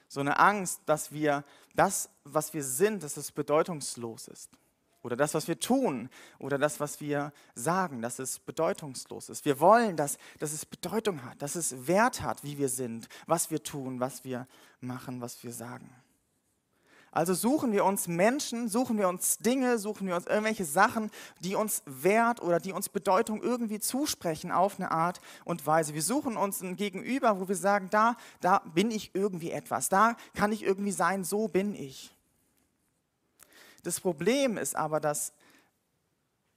So 0.07 0.21
eine 0.21 0.39
Angst, 0.39 0.81
dass 0.85 1.11
wir 1.11 1.43
das, 1.75 2.09
was 2.23 2.53
wir 2.53 2.63
sind, 2.63 3.03
dass 3.03 3.17
es 3.17 3.31
bedeutungslos 3.31 4.27
ist. 4.29 4.49
Oder 5.05 5.15
das, 5.15 5.35
was 5.35 5.47
wir 5.47 5.59
tun 5.59 6.09
oder 6.39 6.57
das, 6.57 6.79
was 6.79 6.99
wir 6.99 7.31
sagen, 7.53 8.01
dass 8.01 8.17
es 8.17 8.39
bedeutungslos 8.39 9.29
ist. 9.29 9.45
Wir 9.45 9.59
wollen, 9.59 9.95
dass, 9.95 10.17
dass 10.39 10.51
es 10.51 10.65
Bedeutung 10.65 11.23
hat, 11.23 11.39
dass 11.43 11.53
es 11.53 11.87
Wert 11.87 12.23
hat, 12.23 12.43
wie 12.43 12.57
wir 12.57 12.69
sind, 12.69 13.07
was 13.27 13.51
wir 13.51 13.61
tun, 13.61 13.99
was 13.99 14.23
wir 14.23 14.47
machen, 14.81 15.21
was 15.21 15.43
wir 15.43 15.53
sagen. 15.53 15.87
Also 17.11 17.35
suchen 17.35 17.71
wir 17.71 17.85
uns 17.85 18.07
Menschen, 18.07 18.67
suchen 18.67 18.97
wir 18.97 19.07
uns 19.07 19.37
Dinge, 19.37 19.77
suchen 19.77 20.07
wir 20.07 20.15
uns 20.15 20.25
irgendwelche 20.25 20.65
Sachen, 20.65 21.11
die 21.39 21.53
uns 21.53 21.83
Wert 21.85 22.41
oder 22.41 22.59
die 22.59 22.73
uns 22.73 22.89
Bedeutung 22.89 23.43
irgendwie 23.43 23.79
zusprechen 23.79 24.51
auf 24.51 24.79
eine 24.79 24.89
Art 24.89 25.21
und 25.45 25.67
Weise. 25.67 25.93
Wir 25.93 26.01
suchen 26.01 26.35
uns 26.35 26.61
ein 26.61 26.75
Gegenüber, 26.75 27.39
wo 27.39 27.47
wir 27.47 27.55
sagen, 27.55 27.89
da, 27.91 28.17
da 28.41 28.57
bin 28.73 28.89
ich 28.89 29.11
irgendwie 29.13 29.51
etwas, 29.51 29.87
da 29.87 30.17
kann 30.33 30.51
ich 30.51 30.63
irgendwie 30.63 30.91
sein, 30.91 31.23
so 31.23 31.47
bin 31.47 31.75
ich. 31.75 32.14
Das 33.85 33.99
Problem 33.99 34.57
ist 34.57 34.75
aber, 34.75 34.99
dass 34.99 35.33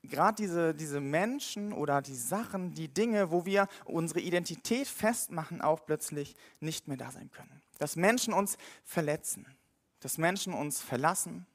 gerade 0.02 0.36
diese, 0.36 0.74
diese 0.74 1.00
Menschen 1.00 1.72
oder 1.72 2.02
die 2.02 2.14
Sachen, 2.14 2.74
die 2.74 2.88
Dinge, 2.88 3.30
wo 3.30 3.44
wir 3.44 3.68
unsere 3.84 4.20
Identität 4.20 4.88
festmachen, 4.88 5.60
auch 5.60 5.84
plötzlich 5.86 6.34
nicht 6.60 6.88
mehr 6.88 6.96
da 6.96 7.10
sein 7.10 7.30
können. 7.30 7.62
Dass 7.78 7.96
Menschen 7.96 8.32
uns 8.32 8.58
verletzen 8.84 9.46
dass 10.00 10.18
Menschen 10.18 10.54
uns 10.54 10.80
verlassen 10.80 11.46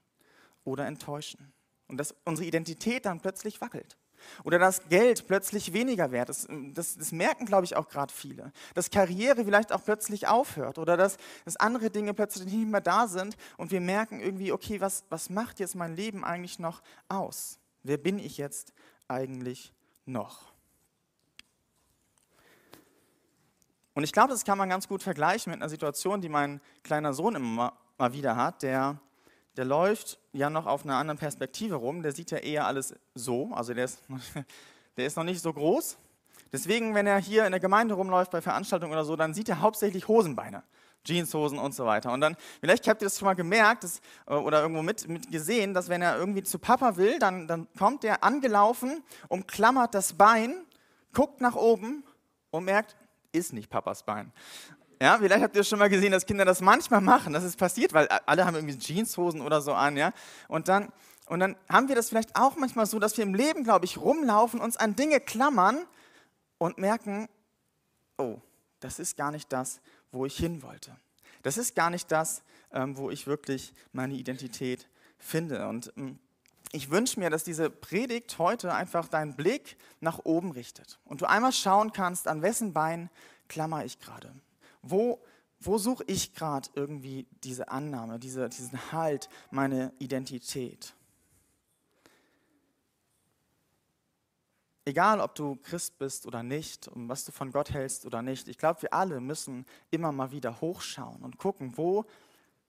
oder 0.64 0.86
enttäuschen 0.86 1.54
und 1.88 1.98
dass 1.98 2.16
unsere 2.26 2.48
Identität 2.48 3.06
dann 3.06 3.20
plötzlich 3.20 3.62
wackelt. 3.62 3.98
Oder 4.44 4.60
dass 4.60 4.88
Geld 4.90 5.28
plötzlich 5.28 5.74
weniger 5.74 6.12
wert 6.12 6.30
ist. 6.30 6.48
Das, 6.74 6.98
das 6.98 7.12
merken, 7.12 7.46
glaube 7.46 7.66
ich, 7.66 7.76
auch 7.76 7.90
gerade 7.90 8.14
viele. 8.14 8.52
Dass 8.74 8.90
Karriere 8.90 9.46
vielleicht 9.46 9.72
auch 9.72 9.84
plötzlich 9.84 10.28
aufhört 10.28 10.78
oder 10.78 10.98
dass, 10.98 11.18
dass 11.46 11.56
andere 11.58 11.90
Dinge 11.90 12.14
plötzlich 12.14 12.46
nicht 12.46 12.68
mehr 12.68 12.82
da 12.82 13.08
sind 13.08 13.38
und 13.58 13.72
wir 13.72 13.82
merken 13.82 14.20
irgendwie, 14.20 14.52
okay, 14.52 14.82
was, 14.82 15.04
was 15.10 15.30
macht 15.30 15.60
jetzt 15.60 15.76
mein 15.76 15.96
Leben 15.96 16.24
eigentlich 16.24 16.60
noch 16.60 16.82
aus? 17.10 17.60
Wer 17.84 17.98
bin 17.98 18.20
ich 18.20 18.38
jetzt 18.38 18.74
eigentlich 19.08 19.74
noch? 20.06 20.54
Und 23.94 24.04
ich 24.04 24.12
glaube, 24.12 24.30
das 24.30 24.44
kann 24.44 24.58
man 24.58 24.70
ganz 24.70 24.88
gut 24.88 25.04
vergleichen 25.04 25.52
mit 25.52 25.62
einer 25.62 25.70
Situation, 25.70 26.22
die 26.22 26.30
mein 26.30 26.62
kleiner 26.84 27.14
Sohn 27.14 27.36
immer 27.36 27.74
mal 27.98 28.14
wieder 28.14 28.36
hat, 28.36 28.64
der, 28.64 29.00
der 29.58 29.66
läuft 29.66 30.20
ja 30.32 30.50
noch 30.50 30.66
auf 30.66 30.84
einer 30.84 30.96
anderen 30.96 31.18
Perspektive 31.18 31.76
rum. 31.76 32.02
Der 32.04 32.12
sieht 32.12 32.32
ja 32.32 32.38
eher 32.38 32.66
alles 32.66 32.96
so, 33.14 33.52
also 33.54 33.74
der 33.74 33.86
ist, 33.86 34.00
der 34.98 35.06
ist 35.06 35.18
noch 35.18 35.24
nicht 35.24 35.42
so 35.42 35.54
groß. 35.54 35.98
Deswegen, 36.52 36.94
wenn 36.94 37.08
er 37.08 37.18
hier 37.18 37.46
in 37.46 37.52
der 37.52 37.60
Gemeinde 37.60 37.96
rumläuft 37.96 38.32
bei 38.32 38.42
Veranstaltungen 38.42 38.92
oder 38.92 39.06
so, 39.06 39.16
dann 39.16 39.34
sieht 39.34 39.50
er 39.50 39.62
hauptsächlich 39.62 40.08
Hosenbeine. 40.08 40.64
Jeanshosen 41.06 41.60
und 41.60 41.76
so 41.76 41.86
weiter. 41.86 42.14
Und 42.14 42.22
dann, 42.22 42.38
vielleicht 42.62 42.88
habt 42.88 43.02
ihr 43.02 43.08
das 43.08 43.18
schon 43.18 43.26
mal 43.26 43.34
gemerkt 43.34 43.84
dass, 43.84 44.00
äh, 44.26 44.36
oder 44.36 44.62
irgendwo 44.62 44.82
mit, 44.82 45.08
mit 45.08 45.30
gesehen, 45.32 45.74
dass 45.74 45.90
wenn 45.90 46.02
er 46.02 46.18
irgendwie 46.18 46.44
zu 46.44 46.60
Papa 46.60 46.96
will, 46.96 47.20
dann, 47.20 47.48
dann 47.48 47.68
kommt 47.78 48.04
er 48.04 48.24
angelaufen, 48.24 49.04
umklammert 49.28 49.94
das 49.94 50.14
Bein, 50.14 50.66
guckt 51.12 51.42
nach 51.42 51.56
oben 51.56 52.04
und 52.52 52.66
merkt, 52.66 52.96
ist 53.32 53.52
nicht 53.52 53.70
Papas 53.70 54.04
Bein. 54.04 54.32
Ja, 55.04 55.18
vielleicht 55.18 55.44
habt 55.44 55.54
ihr 55.58 55.66
schon 55.66 55.80
mal 55.80 55.90
gesehen, 55.90 56.14
dass 56.14 56.26
Kinder 56.26 56.46
das 56.46 56.62
manchmal 56.62 57.02
machen. 57.02 57.34
Das 57.34 57.44
ist 57.44 57.58
passiert, 57.58 57.92
weil 57.92 58.08
alle 58.08 58.46
haben 58.46 58.56
irgendwie 58.56 58.78
Jeanshosen 58.78 59.42
oder 59.42 59.62
so 59.62 59.74
an, 59.74 59.98
ja. 59.98 60.14
Und 60.48 60.70
dann, 60.70 60.94
und 61.26 61.42
dann 61.42 61.58
haben 61.68 61.90
wir 61.90 61.96
das 61.96 62.08
vielleicht 62.08 62.38
auch 62.38 62.56
manchmal 62.56 62.86
so, 62.86 63.00
dass 63.00 63.18
wir 63.18 63.26
im 63.26 63.36
Leben, 63.36 63.66
glaube 63.66 63.84
ich, 63.84 63.98
rumlaufen, 63.98 64.62
uns 64.62 64.78
an 64.78 64.96
Dinge 64.96 65.20
klammern 65.20 65.86
und 66.58 66.78
merken, 66.78 67.28
oh, 68.18 68.38
das 68.80 68.98
ist 68.98 69.18
gar 69.18 69.32
nicht 69.32 69.52
das, 69.52 69.82
wo 70.14 70.26
ich 70.26 70.38
hin 70.38 70.64
wollte. 70.64 70.96
Das 71.42 71.58
ist 71.58 71.76
gar 71.76 71.90
nicht 71.90 72.10
das, 72.10 72.42
ähm, 72.72 72.96
wo 72.96 73.10
ich 73.10 73.28
wirklich 73.28 73.74
meine 73.92 74.14
Identität 74.14 74.88
finde. 75.18 75.68
Und 75.68 75.92
ähm, 75.98 76.18
ich 76.72 76.92
wünsche 76.92 77.20
mir, 77.20 77.30
dass 77.30 77.44
diese 77.44 77.70
Predigt 77.70 78.38
heute 78.40 78.74
einfach 78.74 79.10
deinen 79.10 79.36
Blick 79.36 79.76
nach 80.00 80.20
oben 80.24 80.52
richtet 80.52 81.02
und 81.04 81.20
du 81.20 81.26
einmal 81.26 81.52
schauen 81.52 81.92
kannst, 81.92 82.30
an 82.30 82.42
wessen 82.42 82.72
Bein 82.72 83.10
klammer 83.50 83.84
ich 83.84 84.00
gerade. 84.00 84.34
Wo, 84.84 85.20
wo 85.60 85.78
suche 85.78 86.04
ich 86.08 86.34
gerade 86.34 86.70
irgendwie 86.76 87.26
diese 87.44 87.70
Annahme, 87.70 88.20
diese, 88.20 88.50
diesen 88.50 88.92
Halt, 88.92 89.30
meine 89.50 89.94
Identität? 89.98 90.94
Egal, 94.86 95.22
ob 95.22 95.34
du 95.36 95.56
Christ 95.56 95.98
bist 95.98 96.26
oder 96.26 96.44
nicht, 96.44 96.90
und 96.90 97.08
was 97.08 97.24
du 97.24 97.32
von 97.32 97.54
Gott 97.54 97.72
hältst 97.72 98.06
oder 98.06 98.22
nicht, 98.22 98.50
ich 98.50 98.58
glaube, 98.58 98.82
wir 98.82 98.94
alle 98.94 99.22
müssen 99.22 99.66
immer 99.90 100.12
mal 100.12 100.32
wieder 100.32 100.60
hochschauen 100.60 101.24
und 101.24 101.38
gucken, 101.38 101.78
wo 101.78 102.06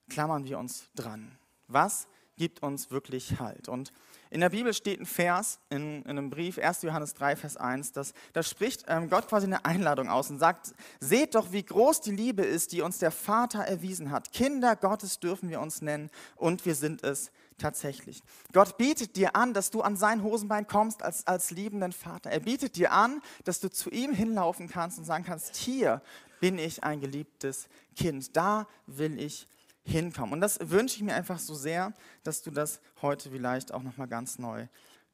klammern 0.09 0.45
wir 0.45 0.61
uns 0.61 0.89
dran? 0.95 1.37
Was 1.67 2.07
gibt 2.37 2.63
uns 2.63 2.91
wirklich 2.91 3.39
Halt? 3.39 3.69
Und 3.69 3.93
in 4.31 4.41
der 4.41 4.49
Bibel 4.49 4.75
steht 4.75 5.01
ein 5.01 5.07
Vers 5.07 5.61
in, 5.71 6.03
in 6.03 6.11
einem 6.11 6.31
Brief, 6.31 6.59
1. 6.59 6.83
Johannes 6.83 7.15
3, 7.15 7.37
Vers 7.37 7.57
1, 7.57 7.93
das, 7.93 8.15
da 8.33 8.43
spricht 8.43 8.85
ähm, 8.89 9.09
Gott 9.09 9.29
quasi 9.29 9.47
eine 9.47 9.65
Einladung 9.65 10.09
aus 10.09 10.29
und 10.29 10.41
sagt, 10.41 10.75
seht 10.99 11.37
doch, 11.37 11.53
wie 11.53 11.63
groß 11.63 12.01
die 12.01 12.11
Liebe 12.11 12.43
ist, 12.43 12.73
die 12.73 12.83
uns 12.83 12.99
der 12.99 13.13
Vater 13.13 13.61
erwiesen 13.61 14.11
hat. 14.11 14.33
Kinder 14.33 14.75
Gottes 14.75 15.21
dürfen 15.21 15.51
wir 15.51 15.61
uns 15.61 15.83
nennen 15.83 16.11
und 16.35 16.67
wir 16.67 16.75
sind 16.75 17.05
es 17.05 17.31
tatsächlich. 17.59 18.23
Gott 18.53 18.77
bietet 18.77 19.15
dir 19.15 19.37
an, 19.37 19.55
dass 19.55 19.71
du 19.71 19.83
an 19.83 19.97
sein 19.97 20.25
Hosenbein 20.25 20.67
kommst 20.67 21.03
als, 21.03 21.27
als 21.27 21.53
liebenden 21.53 21.93
Vater. 21.93 22.31
Er 22.31 22.41
bietet 22.41 22.75
dir 22.75 22.91
an, 22.91 23.23
dass 23.45 23.61
du 23.61 23.71
zu 23.71 23.91
ihm 23.91 24.13
hinlaufen 24.13 24.69
kannst 24.69 24.99
und 24.99 25.05
sagen 25.05 25.25
kannst, 25.25 25.55
hier 25.55 26.03
bin 26.41 26.59
ich 26.59 26.83
ein 26.83 27.01
geliebtes 27.01 27.69
Kind, 27.95 28.37
da 28.37 28.67
will 28.87 29.19
ich 29.21 29.47
hinkommen. 29.85 30.33
Und 30.33 30.41
das 30.41 30.59
wünsche 30.61 30.97
ich 30.97 31.03
mir 31.03 31.15
einfach 31.15 31.39
so 31.39 31.55
sehr, 31.55 31.93
dass 32.23 32.43
du 32.43 32.51
das 32.51 32.81
heute 33.03 33.31
vielleicht 33.31 33.73
auch 33.73 33.83
nochmal 33.83 34.09
ganz 34.09 34.39
neu 34.39 34.67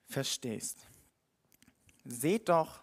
verstehst. 0.07 0.79
Seht 2.05 2.49
doch, 2.49 2.81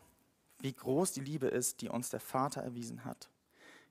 wie 0.59 0.73
groß 0.73 1.13
die 1.13 1.21
Liebe 1.21 1.47
ist, 1.47 1.81
die 1.81 1.89
uns 1.89 2.09
der 2.09 2.19
Vater 2.19 2.61
erwiesen 2.61 3.05
hat. 3.05 3.29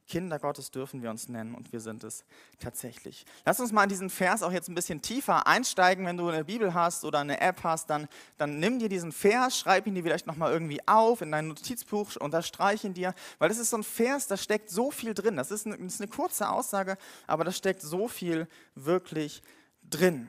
Kinder 0.07 0.39
Gottes 0.39 0.71
dürfen 0.71 1.03
wir 1.03 1.11
uns 1.11 1.29
nennen 1.29 1.55
und 1.55 1.73
wir 1.73 1.81
sind 1.81 2.05
es 2.05 2.25
tatsächlich. 2.61 3.25
Lass 3.45 3.59
uns 3.59 3.73
mal 3.73 3.83
in 3.83 3.89
diesen 3.89 4.11
Vers 4.11 4.43
auch 4.43 4.53
jetzt 4.53 4.69
ein 4.69 4.75
bisschen 4.75 5.03
tiefer 5.03 5.47
einsteigen. 5.47 6.07
Wenn 6.07 6.17
du 6.17 6.29
eine 6.29 6.45
Bibel 6.45 6.75
hast 6.75 7.05
oder 7.05 7.19
eine 7.19 7.41
App 7.41 7.65
hast, 7.65 7.91
dann, 7.91 8.09
dann 8.37 8.59
nimm 8.59 8.79
dir 8.79 8.89
diesen 8.89 9.13
Vers, 9.13 9.59
schreib 9.59 9.87
ihn 9.87 9.95
dir 9.95 10.03
vielleicht 10.03 10.27
nochmal 10.27 10.53
irgendwie 10.53 10.81
auf 10.87 11.23
in 11.23 11.33
dein 11.33 11.49
Notizbuch, 11.49 12.17
unterstreich 12.17 12.85
ihn 12.85 12.95
dir, 12.95 13.15
weil 13.39 13.49
das 13.49 13.59
ist 13.59 13.71
so 13.71 13.79
ein 13.79 13.85
Vers, 13.85 14.29
da 14.29 14.37
steckt 14.37 14.71
so 14.71 14.91
viel 14.91 15.15
drin. 15.15 15.37
Das 15.37 15.51
ist 15.51 15.67
eine, 15.67 15.77
das 15.77 15.95
ist 15.95 16.01
eine 16.01 16.11
kurze 16.11 16.49
Aussage, 16.49 16.97
aber 17.27 17.45
da 17.45 17.53
steckt 17.53 17.83
so 17.83 18.07
viel 18.09 18.47
wirklich 18.75 19.43
drin. 19.83 20.29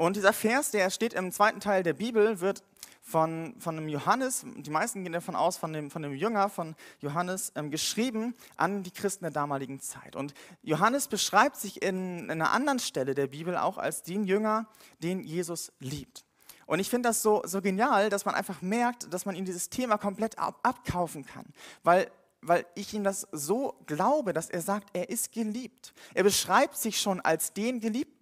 Und 0.00 0.16
dieser 0.16 0.32
Vers, 0.32 0.70
der 0.70 0.88
steht 0.88 1.12
im 1.12 1.30
zweiten 1.30 1.60
Teil 1.60 1.82
der 1.82 1.92
Bibel, 1.92 2.40
wird 2.40 2.62
von, 3.02 3.54
von 3.58 3.76
einem 3.76 3.86
Johannes, 3.86 4.46
die 4.56 4.70
meisten 4.70 5.04
gehen 5.04 5.12
davon 5.12 5.36
aus, 5.36 5.58
von 5.58 5.74
dem, 5.74 5.90
von 5.90 6.00
dem 6.00 6.14
Jünger 6.14 6.48
von 6.48 6.74
Johannes, 7.00 7.52
ähm, 7.54 7.70
geschrieben 7.70 8.34
an 8.56 8.82
die 8.82 8.92
Christen 8.92 9.24
der 9.24 9.30
damaligen 9.30 9.78
Zeit. 9.78 10.16
Und 10.16 10.32
Johannes 10.62 11.06
beschreibt 11.06 11.56
sich 11.56 11.82
in, 11.82 12.20
in 12.20 12.30
einer 12.30 12.50
anderen 12.50 12.78
Stelle 12.78 13.14
der 13.14 13.26
Bibel 13.26 13.58
auch 13.58 13.76
als 13.76 14.02
den 14.02 14.24
Jünger, 14.24 14.66
den 15.02 15.20
Jesus 15.20 15.70
liebt. 15.80 16.24
Und 16.64 16.80
ich 16.80 16.88
finde 16.88 17.10
das 17.10 17.20
so, 17.20 17.42
so 17.44 17.60
genial, 17.60 18.08
dass 18.08 18.24
man 18.24 18.34
einfach 18.34 18.62
merkt, 18.62 19.12
dass 19.12 19.26
man 19.26 19.34
ihm 19.34 19.44
dieses 19.44 19.68
Thema 19.68 19.98
komplett 19.98 20.38
ab, 20.38 20.60
abkaufen 20.62 21.26
kann. 21.26 21.44
Weil, 21.82 22.10
weil 22.40 22.64
ich 22.74 22.94
ihm 22.94 23.04
das 23.04 23.28
so 23.32 23.74
glaube, 23.84 24.32
dass 24.32 24.48
er 24.48 24.62
sagt, 24.62 24.88
er 24.94 25.10
ist 25.10 25.30
geliebt. 25.32 25.92
Er 26.14 26.22
beschreibt 26.22 26.78
sich 26.78 26.98
schon 26.98 27.20
als 27.20 27.52
den 27.52 27.80
Geliebten. 27.80 28.19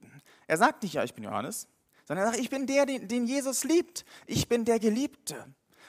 Er 0.49 0.57
sagt 0.57 0.83
nicht, 0.83 0.95
ja, 0.95 1.05
ich 1.05 1.14
bin 1.14 1.25
Johannes, 1.25 1.69
sondern 2.07 2.26
er 2.26 2.31
sagt, 2.33 2.43
ich 2.43 2.50
bin 2.50 2.67
der, 2.67 2.87
den, 2.87 3.07
den 3.07 3.26
Jesus 3.26 3.64
liebt. 3.64 4.05
Ich 4.26 4.49
bin 4.49 4.64
der 4.64 4.81
Geliebte. 4.81 5.37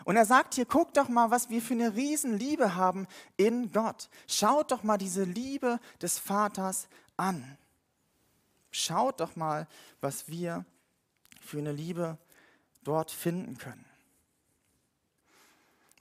Und 0.05 0.15
er 0.15 0.25
sagt 0.25 0.53
hier, 0.53 0.65
guck 0.65 0.93
doch 0.93 1.09
mal, 1.09 1.31
was 1.31 1.49
wir 1.49 1.61
für 1.61 1.73
eine 1.73 1.95
Riesenliebe 1.95 2.75
haben 2.75 3.07
in 3.37 3.71
Gott. 3.71 4.09
Schaut 4.27 4.71
doch 4.71 4.83
mal 4.83 4.97
diese 4.97 5.23
Liebe 5.23 5.79
des 6.01 6.19
Vaters 6.19 6.87
an. 7.17 7.57
Schaut 8.71 9.19
doch 9.19 9.35
mal, 9.35 9.67
was 10.01 10.27
wir 10.27 10.65
für 11.41 11.57
eine 11.57 11.71
Liebe 11.71 12.17
dort 12.83 13.11
finden 13.11 13.57
können. 13.57 13.85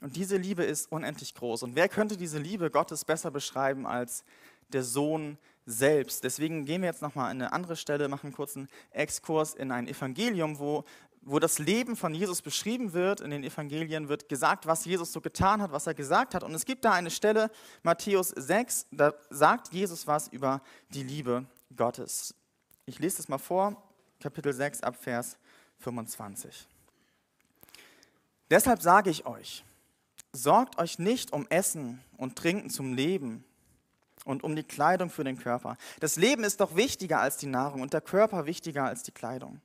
Und 0.00 0.16
diese 0.16 0.36
Liebe 0.36 0.64
ist 0.64 0.92
unendlich 0.92 1.34
groß. 1.34 1.62
Und 1.64 1.74
wer 1.74 1.88
könnte 1.88 2.16
diese 2.16 2.38
Liebe 2.38 2.70
Gottes 2.70 3.04
besser 3.04 3.30
beschreiben 3.30 3.86
als 3.86 4.24
der 4.68 4.84
Sohn 4.84 5.38
selbst. 5.68 6.24
Deswegen 6.24 6.64
gehen 6.64 6.80
wir 6.80 6.88
jetzt 6.88 7.02
nochmal 7.02 7.30
an 7.30 7.42
eine 7.42 7.52
andere 7.52 7.76
Stelle, 7.76 8.08
machen 8.08 8.28
einen 8.28 8.34
kurzen 8.34 8.68
Exkurs 8.90 9.54
in 9.54 9.70
ein 9.70 9.86
Evangelium, 9.86 10.58
wo, 10.58 10.84
wo 11.20 11.38
das 11.38 11.58
Leben 11.58 11.94
von 11.94 12.14
Jesus 12.14 12.40
beschrieben 12.40 12.94
wird. 12.94 13.20
In 13.20 13.30
den 13.30 13.44
Evangelien 13.44 14.08
wird 14.08 14.28
gesagt, 14.28 14.66
was 14.66 14.86
Jesus 14.86 15.12
so 15.12 15.20
getan 15.20 15.60
hat, 15.60 15.70
was 15.70 15.86
er 15.86 15.94
gesagt 15.94 16.34
hat. 16.34 16.42
Und 16.42 16.54
es 16.54 16.64
gibt 16.64 16.84
da 16.84 16.92
eine 16.92 17.10
Stelle, 17.10 17.50
Matthäus 17.82 18.30
6, 18.30 18.86
da 18.90 19.12
sagt 19.28 19.72
Jesus 19.72 20.06
was 20.06 20.28
über 20.28 20.62
die 20.88 21.02
Liebe 21.02 21.44
Gottes. 21.76 22.34
Ich 22.86 22.98
lese 22.98 23.18
das 23.18 23.28
mal 23.28 23.38
vor, 23.38 23.82
Kapitel 24.20 24.52
6 24.52 24.82
ab 24.82 24.96
Vers 24.96 25.36
25. 25.80 26.66
Deshalb 28.50 28.80
sage 28.80 29.10
ich 29.10 29.26
euch, 29.26 29.62
sorgt 30.32 30.78
euch 30.78 30.98
nicht 30.98 31.34
um 31.34 31.46
Essen 31.50 32.02
und 32.16 32.36
Trinken 32.36 32.70
zum 32.70 32.94
Leben 32.94 33.44
und 34.28 34.44
um 34.44 34.54
die 34.54 34.62
Kleidung 34.62 35.08
für 35.08 35.24
den 35.24 35.38
Körper. 35.38 35.78
Das 36.00 36.16
Leben 36.16 36.44
ist 36.44 36.60
doch 36.60 36.76
wichtiger 36.76 37.20
als 37.20 37.38
die 37.38 37.46
Nahrung 37.46 37.80
und 37.80 37.94
der 37.94 38.02
Körper 38.02 38.44
wichtiger 38.44 38.84
als 38.84 39.02
die 39.02 39.10
Kleidung. 39.10 39.60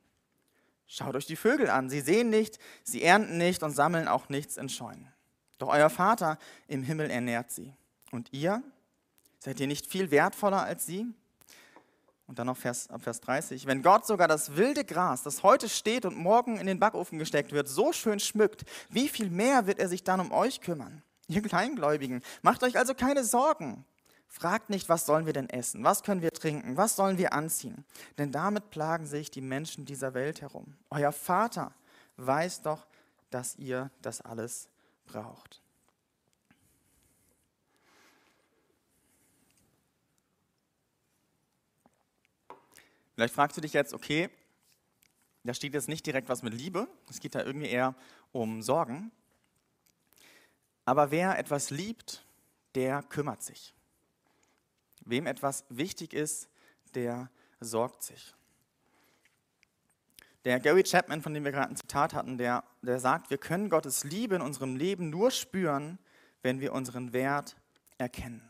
Schaut 0.86 1.14
euch 1.14 1.26
die 1.26 1.36
Vögel 1.36 1.68
an. 1.68 1.90
Sie 1.90 2.00
sehen 2.00 2.30
nicht, 2.30 2.58
sie 2.82 3.02
ernten 3.02 3.36
nicht 3.36 3.62
und 3.62 3.72
sammeln 3.72 4.08
auch 4.08 4.28
nichts 4.30 4.56
in 4.56 4.68
Scheunen. 4.68 5.12
Doch 5.58 5.68
euer 5.68 5.90
Vater 5.90 6.38
im 6.66 6.82
Himmel 6.82 7.10
ernährt 7.10 7.50
sie. 7.50 7.72
Und 8.10 8.32
ihr? 8.32 8.62
Seid 9.38 9.60
ihr 9.60 9.66
nicht 9.66 9.86
viel 9.86 10.10
wertvoller 10.10 10.62
als 10.62 10.86
sie? 10.86 11.06
Und 12.26 12.38
dann 12.38 12.46
noch 12.46 12.56
Vers, 12.56 12.88
ab 12.88 13.02
Vers 13.02 13.20
30. 13.20 13.66
Wenn 13.66 13.82
Gott 13.82 14.06
sogar 14.06 14.28
das 14.28 14.56
wilde 14.56 14.84
Gras, 14.86 15.22
das 15.22 15.42
heute 15.42 15.68
steht 15.68 16.06
und 16.06 16.16
morgen 16.16 16.56
in 16.56 16.66
den 16.66 16.78
Backofen 16.78 17.18
gesteckt 17.18 17.52
wird, 17.52 17.68
so 17.68 17.92
schön 17.92 18.18
schmückt, 18.18 18.64
wie 18.88 19.10
viel 19.10 19.28
mehr 19.28 19.66
wird 19.66 19.78
er 19.78 19.90
sich 19.90 20.04
dann 20.04 20.20
um 20.20 20.32
euch 20.32 20.62
kümmern? 20.62 21.02
Ihr 21.28 21.42
Kleingläubigen, 21.42 22.22
macht 22.40 22.62
euch 22.62 22.78
also 22.78 22.94
keine 22.94 23.24
Sorgen. 23.24 23.84
Fragt 24.36 24.68
nicht, 24.68 24.88
was 24.88 25.06
sollen 25.06 25.26
wir 25.26 25.32
denn 25.32 25.48
essen, 25.48 25.84
was 25.84 26.02
können 26.02 26.20
wir 26.20 26.32
trinken, 26.32 26.76
was 26.76 26.96
sollen 26.96 27.18
wir 27.18 27.32
anziehen. 27.34 27.84
Denn 28.18 28.32
damit 28.32 28.70
plagen 28.70 29.06
sich 29.06 29.30
die 29.30 29.40
Menschen 29.40 29.84
dieser 29.84 30.12
Welt 30.12 30.40
herum. 30.40 30.76
Euer 30.90 31.12
Vater 31.12 31.72
weiß 32.16 32.62
doch, 32.62 32.84
dass 33.30 33.54
ihr 33.54 33.92
das 34.02 34.20
alles 34.20 34.68
braucht. 35.06 35.62
Vielleicht 43.14 43.34
fragst 43.34 43.56
du 43.56 43.60
dich 43.60 43.72
jetzt, 43.72 43.94
okay, 43.94 44.30
da 45.44 45.54
steht 45.54 45.74
jetzt 45.74 45.88
nicht 45.88 46.04
direkt 46.04 46.28
was 46.28 46.42
mit 46.42 46.54
Liebe, 46.54 46.88
es 47.08 47.20
geht 47.20 47.36
da 47.36 47.44
irgendwie 47.44 47.68
eher 47.68 47.94
um 48.32 48.62
Sorgen. 48.62 49.12
Aber 50.84 51.12
wer 51.12 51.38
etwas 51.38 51.70
liebt, 51.70 52.26
der 52.74 53.04
kümmert 53.04 53.44
sich. 53.44 53.74
Wem 55.04 55.26
etwas 55.26 55.64
wichtig 55.68 56.12
ist, 56.12 56.48
der 56.94 57.30
sorgt 57.60 58.02
sich. 58.02 58.34
Der 60.44 60.60
Gary 60.60 60.82
Chapman, 60.82 61.22
von 61.22 61.32
dem 61.32 61.44
wir 61.44 61.52
gerade 61.52 61.70
ein 61.70 61.76
Zitat 61.76 62.12
hatten, 62.12 62.36
der, 62.36 62.64
der 62.82 63.00
sagt, 63.00 63.30
wir 63.30 63.38
können 63.38 63.70
Gottes 63.70 64.04
Liebe 64.04 64.36
in 64.36 64.42
unserem 64.42 64.76
Leben 64.76 65.08
nur 65.08 65.30
spüren, 65.30 65.98
wenn 66.42 66.60
wir 66.60 66.74
unseren 66.74 67.14
Wert 67.14 67.56
erkennen. 67.96 68.42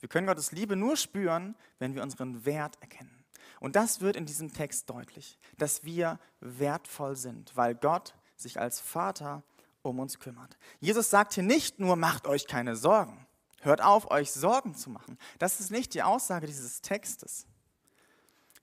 Wir 0.00 0.08
können 0.08 0.26
Gottes 0.26 0.52
Liebe 0.52 0.76
nur 0.76 0.96
spüren, 0.96 1.54
wenn 1.78 1.94
wir 1.94 2.02
unseren 2.02 2.44
Wert 2.46 2.78
erkennen. 2.80 3.24
Und 3.60 3.76
das 3.76 4.00
wird 4.00 4.16
in 4.16 4.26
diesem 4.26 4.52
Text 4.52 4.88
deutlich, 4.90 5.38
dass 5.58 5.84
wir 5.84 6.18
wertvoll 6.40 7.16
sind, 7.16 7.56
weil 7.56 7.74
Gott 7.74 8.14
sich 8.36 8.58
als 8.60 8.80
Vater 8.80 9.42
um 9.82 9.98
uns 10.00 10.18
kümmert. 10.18 10.56
Jesus 10.80 11.10
sagt 11.10 11.34
hier 11.34 11.42
nicht 11.42 11.78
nur, 11.78 11.96
macht 11.96 12.26
euch 12.26 12.46
keine 12.46 12.76
Sorgen. 12.76 13.23
Hört 13.64 13.82
auf, 13.82 14.10
euch 14.10 14.30
Sorgen 14.30 14.74
zu 14.74 14.90
machen. 14.90 15.16
Das 15.38 15.58
ist 15.58 15.70
nicht 15.70 15.94
die 15.94 16.02
Aussage 16.02 16.46
dieses 16.46 16.82
Textes, 16.82 17.46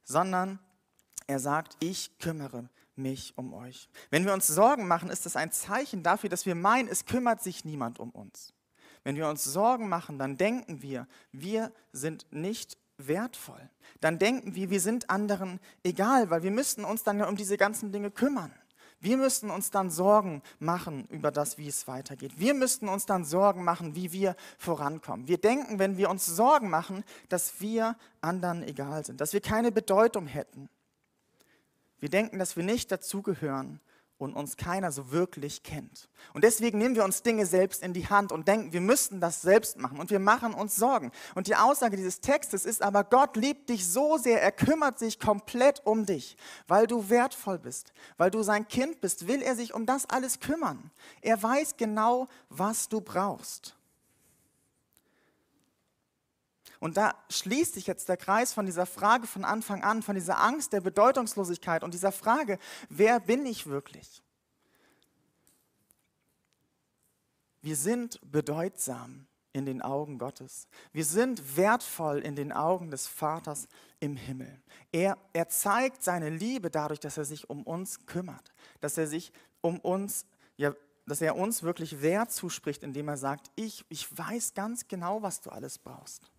sondern 0.03 0.59
er 1.25 1.39
sagt, 1.39 1.75
ich 1.79 2.19
kümmere 2.19 2.69
mich 2.95 3.35
um 3.35 3.51
euch. 3.53 3.89
Wenn 4.11 4.25
wir 4.25 4.33
uns 4.33 4.45
Sorgen 4.45 4.87
machen, 4.87 5.09
ist 5.09 5.25
das 5.25 5.35
ein 5.35 5.51
Zeichen 5.51 6.03
dafür, 6.03 6.29
dass 6.29 6.45
wir 6.45 6.53
meinen, 6.53 6.87
es 6.87 7.05
kümmert 7.05 7.41
sich 7.41 7.65
niemand 7.65 7.99
um 7.99 8.11
uns. 8.11 8.53
Wenn 9.03 9.15
wir 9.15 9.27
uns 9.27 9.43
Sorgen 9.43 9.89
machen, 9.89 10.19
dann 10.19 10.37
denken 10.37 10.83
wir, 10.83 11.07
wir 11.31 11.71
sind 11.91 12.27
nicht 12.29 12.77
wertvoll. 12.97 13.71
Dann 14.01 14.19
denken 14.19 14.53
wir, 14.53 14.69
wir 14.69 14.81
sind 14.81 15.09
anderen 15.09 15.59
egal, 15.83 16.29
weil 16.29 16.43
wir 16.43 16.51
müssten 16.51 16.85
uns 16.85 17.01
dann 17.01 17.17
ja 17.17 17.27
um 17.27 17.35
diese 17.35 17.57
ganzen 17.57 17.91
Dinge 17.91 18.11
kümmern. 18.11 18.53
Wir 19.01 19.17
müssten 19.17 19.49
uns 19.49 19.71
dann 19.71 19.89
Sorgen 19.89 20.43
machen 20.59 21.07
über 21.09 21.31
das, 21.31 21.57
wie 21.57 21.67
es 21.67 21.87
weitergeht. 21.87 22.33
Wir 22.37 22.53
müssten 22.53 22.87
uns 22.87 23.07
dann 23.07 23.25
Sorgen 23.25 23.63
machen, 23.63 23.95
wie 23.95 24.11
wir 24.11 24.35
vorankommen. 24.59 25.27
Wir 25.27 25.39
denken, 25.39 25.79
wenn 25.79 25.97
wir 25.97 26.09
uns 26.09 26.27
Sorgen 26.27 26.69
machen, 26.69 27.03
dass 27.27 27.59
wir 27.59 27.97
anderen 28.21 28.63
egal 28.63 29.03
sind, 29.03 29.19
dass 29.19 29.33
wir 29.33 29.41
keine 29.41 29.71
Bedeutung 29.71 30.27
hätten. 30.27 30.69
Wir 31.99 32.09
denken, 32.09 32.37
dass 32.39 32.55
wir 32.55 32.63
nicht 32.63 32.91
dazugehören 32.91 33.79
und 34.21 34.33
uns 34.33 34.57
keiner 34.57 34.91
so 34.91 35.11
wirklich 35.11 35.63
kennt. 35.63 36.09
Und 36.33 36.43
deswegen 36.43 36.77
nehmen 36.77 36.95
wir 36.95 37.03
uns 37.03 37.23
Dinge 37.23 37.45
selbst 37.45 37.81
in 37.81 37.93
die 37.93 38.07
Hand 38.07 38.31
und 38.31 38.47
denken, 38.47 38.73
wir 38.73 38.81
müssten 38.81 39.19
das 39.19 39.41
selbst 39.41 39.77
machen 39.77 39.99
und 39.99 40.09
wir 40.09 40.19
machen 40.19 40.53
uns 40.53 40.75
Sorgen. 40.75 41.11
Und 41.35 41.47
die 41.47 41.55
Aussage 41.55 41.97
dieses 41.97 42.21
Textes 42.21 42.65
ist 42.65 42.81
aber, 42.81 43.03
Gott 43.03 43.35
liebt 43.35 43.69
dich 43.69 43.87
so 43.87 44.17
sehr, 44.17 44.41
er 44.41 44.51
kümmert 44.51 44.99
sich 44.99 45.19
komplett 45.19 45.85
um 45.85 46.05
dich, 46.05 46.37
weil 46.67 46.87
du 46.87 47.09
wertvoll 47.09 47.59
bist, 47.59 47.93
weil 48.17 48.31
du 48.31 48.43
sein 48.43 48.67
Kind 48.67 49.01
bist, 49.01 49.27
will 49.27 49.41
er 49.41 49.55
sich 49.55 49.73
um 49.73 49.85
das 49.85 50.09
alles 50.09 50.39
kümmern. 50.39 50.91
Er 51.21 51.41
weiß 51.41 51.77
genau, 51.77 52.27
was 52.49 52.89
du 52.89 53.01
brauchst. 53.01 53.75
Und 56.81 56.97
da 56.97 57.13
schließt 57.29 57.75
sich 57.75 57.85
jetzt 57.85 58.09
der 58.09 58.17
Kreis 58.17 58.53
von 58.53 58.65
dieser 58.65 58.87
Frage 58.87 59.27
von 59.27 59.45
Anfang 59.45 59.83
an, 59.83 60.01
von 60.01 60.15
dieser 60.15 60.41
Angst 60.41 60.73
der 60.73 60.81
Bedeutungslosigkeit 60.81 61.83
und 61.83 61.93
dieser 61.93 62.11
Frage, 62.11 62.57
wer 62.89 63.19
bin 63.19 63.45
ich 63.45 63.67
wirklich? 63.67 64.23
Wir 67.61 67.75
sind 67.75 68.19
bedeutsam 68.23 69.27
in 69.53 69.67
den 69.67 69.83
Augen 69.83 70.17
Gottes. 70.17 70.67
Wir 70.91 71.05
sind 71.05 71.55
wertvoll 71.55 72.17
in 72.17 72.35
den 72.35 72.51
Augen 72.51 72.89
des 72.89 73.05
Vaters 73.05 73.67
im 73.99 74.15
Himmel. 74.15 74.59
Er, 74.91 75.19
er 75.33 75.49
zeigt 75.49 76.01
seine 76.01 76.29
Liebe 76.31 76.71
dadurch, 76.71 76.99
dass 76.99 77.15
er 77.15 77.25
sich 77.25 77.47
um 77.47 77.61
uns 77.61 78.07
kümmert, 78.07 78.51
dass 78.79 78.97
er 78.97 79.05
sich 79.05 79.31
um 79.61 79.79
uns, 79.79 80.25
ja, 80.57 80.73
dass 81.05 81.21
er 81.21 81.35
uns 81.35 81.61
wirklich 81.61 82.01
Wert 82.01 82.31
zuspricht, 82.31 82.81
indem 82.81 83.07
er 83.07 83.17
sagt, 83.17 83.51
ich, 83.55 83.85
ich 83.89 84.17
weiß 84.17 84.55
ganz 84.55 84.87
genau, 84.87 85.21
was 85.21 85.41
du 85.41 85.51
alles 85.51 85.77
brauchst. 85.77 86.31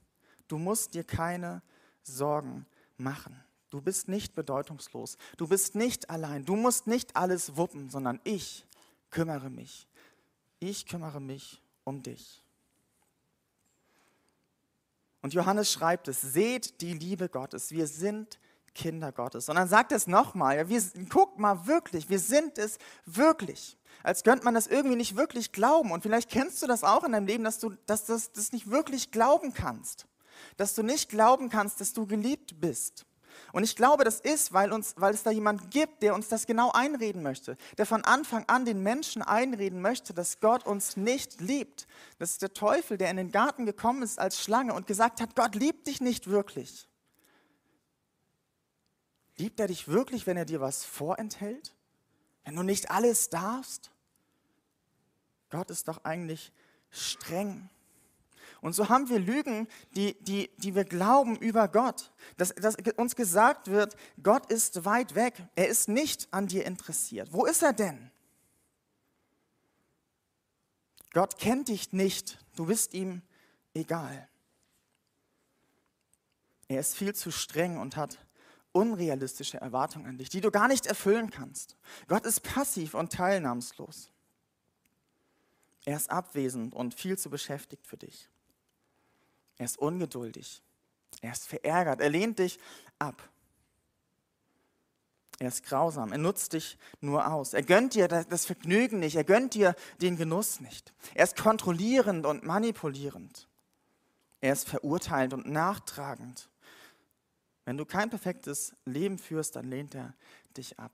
Du 0.53 0.59
musst 0.59 0.93
dir 0.93 1.03
keine 1.03 1.63
Sorgen 2.03 2.67
machen. 2.99 3.43
Du 3.71 3.81
bist 3.81 4.09
nicht 4.09 4.35
bedeutungslos. 4.35 5.17
Du 5.39 5.49
bist 5.49 5.75
nicht 5.75 6.11
allein. 6.11 6.45
Du 6.45 6.57
musst 6.57 6.87
nicht 6.87 7.17
alles 7.17 7.57
wuppen, 7.57 7.89
sondern 7.89 8.21
ich 8.23 8.67
kümmere 9.09 9.49
mich. 9.49 9.89
Ich 10.59 10.85
kümmere 10.85 11.23
mich 11.23 11.63
um 11.85 12.03
dich. 12.03 12.45
Und 15.23 15.33
Johannes 15.33 15.73
schreibt 15.73 16.07
es, 16.09 16.21
seht 16.21 16.83
die 16.83 16.93
Liebe 16.93 17.31
Gottes. 17.31 17.71
Wir 17.71 17.87
sind 17.87 18.39
Kinder 18.75 19.11
Gottes. 19.11 19.49
Und 19.49 19.57
dann 19.57 19.69
sagt 19.69 19.91
es 19.91 20.07
nochmal, 20.07 20.59
ja, 20.59 20.69
wir, 20.69 20.83
guck 21.09 21.39
mal 21.39 21.67
wirklich, 21.67 22.11
wir 22.11 22.19
sind 22.19 22.59
es 22.59 22.77
wirklich. 23.07 23.79
Als 24.03 24.23
könnte 24.23 24.45
man 24.45 24.53
das 24.53 24.67
irgendwie 24.67 24.97
nicht 24.97 25.17
wirklich 25.17 25.51
glauben. 25.51 25.93
Und 25.93 26.03
vielleicht 26.03 26.29
kennst 26.29 26.61
du 26.61 26.67
das 26.67 26.85
auch 26.85 27.05
in 27.05 27.13
deinem 27.13 27.27
Leben, 27.27 27.43
dass 27.43 27.59
du 27.59 27.71
dass 27.87 28.05
das, 28.05 28.33
das 28.33 28.53
nicht 28.53 28.69
wirklich 28.69 29.13
glauben 29.13 29.55
kannst 29.55 30.07
dass 30.57 30.75
du 30.75 30.83
nicht 30.83 31.09
glauben 31.09 31.49
kannst, 31.49 31.81
dass 31.81 31.93
du 31.93 32.07
geliebt 32.07 32.61
bist. 32.61 33.07
Und 33.53 33.65
ich 33.65 33.77
glaube, 33.77 34.05
das 34.05 34.21
ist, 34.21 34.53
weil, 34.53 34.73
uns, 34.73 34.95
weil 34.97 35.15
es 35.15 35.23
da 35.23 35.31
jemand 35.31 35.71
gibt, 35.71 36.03
der 36.03 36.15
uns 36.15 36.29
das 36.29 36.47
genau 36.47 36.71
einreden 36.73 37.23
möchte, 37.23 37.57
der 37.77 37.87
von 37.87 38.05
Anfang 38.05 38.45
an 38.47 38.65
den 38.65 38.83
Menschen 38.83 39.23
einreden 39.23 39.81
möchte, 39.81 40.15
dass 40.15 40.41
Gott 40.41 40.67
uns 40.67 40.97
nicht 40.97 41.41
liebt. 41.41 41.87
Das 42.19 42.31
ist 42.33 42.43
der 42.43 42.55
Teufel, 42.55 42.99
der 42.99 43.11
in 43.11 43.17
den 43.17 43.31
Garten 43.31 43.67
gekommen 43.67 44.03
ist 44.03 44.19
als 44.19 44.43
Schlange 44.43 44.75
und 44.75 44.87
gesagt 44.87 45.21
hat, 45.21 45.37
Gott 45.37 45.55
liebt 45.55 45.87
dich 45.87 46.01
nicht 46.01 46.29
wirklich. 46.29 46.89
Liebt 49.37 49.61
er 49.61 49.67
dich 49.67 49.89
wirklich, 49.89 50.27
wenn 50.27 50.37
er 50.37 50.45
dir 50.45 50.61
was 50.61 50.85
vorenthält? 50.85 51.75
Wenn 52.45 52.57
du 52.57 52.63
nicht 52.63 52.91
alles 52.91 53.31
darfst? 53.31 53.91
Gott 55.51 55.71
ist 55.71 55.89
doch 55.89 56.05
eigentlich 56.05 56.53
streng. 56.91 57.69
Und 58.63 58.75
so 58.75 58.89
haben 58.89 59.09
wir 59.09 59.19
Lügen, 59.19 59.67
die, 59.97 60.15
die, 60.23 60.49
die 60.59 60.77
wir 60.77 60.85
glauben 60.85 61.37
über 61.37 61.67
Gott. 61.67 62.13
Dass, 62.37 62.55
dass 62.55 62.77
uns 62.97 63.17
gesagt 63.17 63.67
wird, 63.67 63.97
Gott 64.23 64.51
ist 64.53 64.85
weit 64.85 65.17
weg. 65.17 65.35
Er 65.57 65.67
ist 65.67 65.89
nicht 65.89 66.33
an 66.33 66.47
dir 66.47 66.65
interessiert. 66.65 67.33
Wo 67.33 67.45
ist 67.45 67.63
er 67.63 67.73
denn? 67.73 68.13
Gott 71.13 71.39
kennt 71.39 71.69
dich 71.69 71.93
nicht. 71.93 72.39
Du 72.55 72.67
bist 72.67 72.95
ihm 72.95 73.23
egal. 73.75 74.29
Er 76.69 76.79
ist 76.79 76.95
viel 76.95 77.17
zu 77.17 77.33
streng 77.33 77.79
und 77.79 77.97
hat 77.97 78.25
unrealistische 78.71 79.61
Erwartungen 79.61 80.07
an 80.07 80.19
dich, 80.19 80.29
die 80.29 80.41
du 80.41 80.53
gar 80.53 80.69
nicht 80.69 80.87
erfüllen 80.87 81.31
kannst. 81.31 81.77
Gott 82.07 82.25
ist 82.25 82.45
passiv 82.45 82.95
und 82.95 83.13
teilnahmslos. 83.13 84.13
Er 85.85 85.97
ist 85.97 86.11
abwesend 86.11 86.75
und 86.75 86.95
viel 86.95 87.19
zu 87.19 87.29
beschäftigt 87.29 87.89
für 87.89 87.97
dich. 87.97 88.29
Er 89.63 89.67
ist 89.67 89.79
ungeduldig. 89.79 90.61
Er 91.21 91.31
ist 91.31 91.47
verärgert. 91.47 92.01
Er 92.01 92.11
lehnt 92.11 92.41
dich 92.41 92.59
ab. 92.99 93.29
Er 95.39 95.47
ist 95.47 95.63
grausam. 95.63 96.11
Er 96.11 96.19
nutzt 96.19 96.55
dich 96.55 96.77
nur 97.01 97.33
aus. 97.33 97.55
Er 97.55 97.63
gönnt 97.63 97.95
dir 97.95 98.09
das 98.09 98.45
Vergnügen 98.45 98.99
nicht. 98.99 99.15
Er 99.15 99.23
gönnt 99.23 99.55
dir 99.55 99.77
den 100.01 100.17
Genuss 100.17 100.59
nicht. 100.59 100.93
Er 101.15 101.23
ist 101.23 101.37
kontrollierend 101.37 102.27
und 102.27 102.43
manipulierend. 102.43 103.47
Er 104.41 104.53
ist 104.53 104.69
verurteilend 104.69 105.33
und 105.33 105.47
nachtragend. 105.47 106.51
Wenn 107.65 107.77
du 107.77 107.85
kein 107.85 108.11
perfektes 108.11 108.75
Leben 108.85 109.17
führst, 109.17 109.55
dann 109.55 109.71
lehnt 109.71 109.95
er 109.95 110.13
dich 110.57 110.81
ab. 110.81 110.91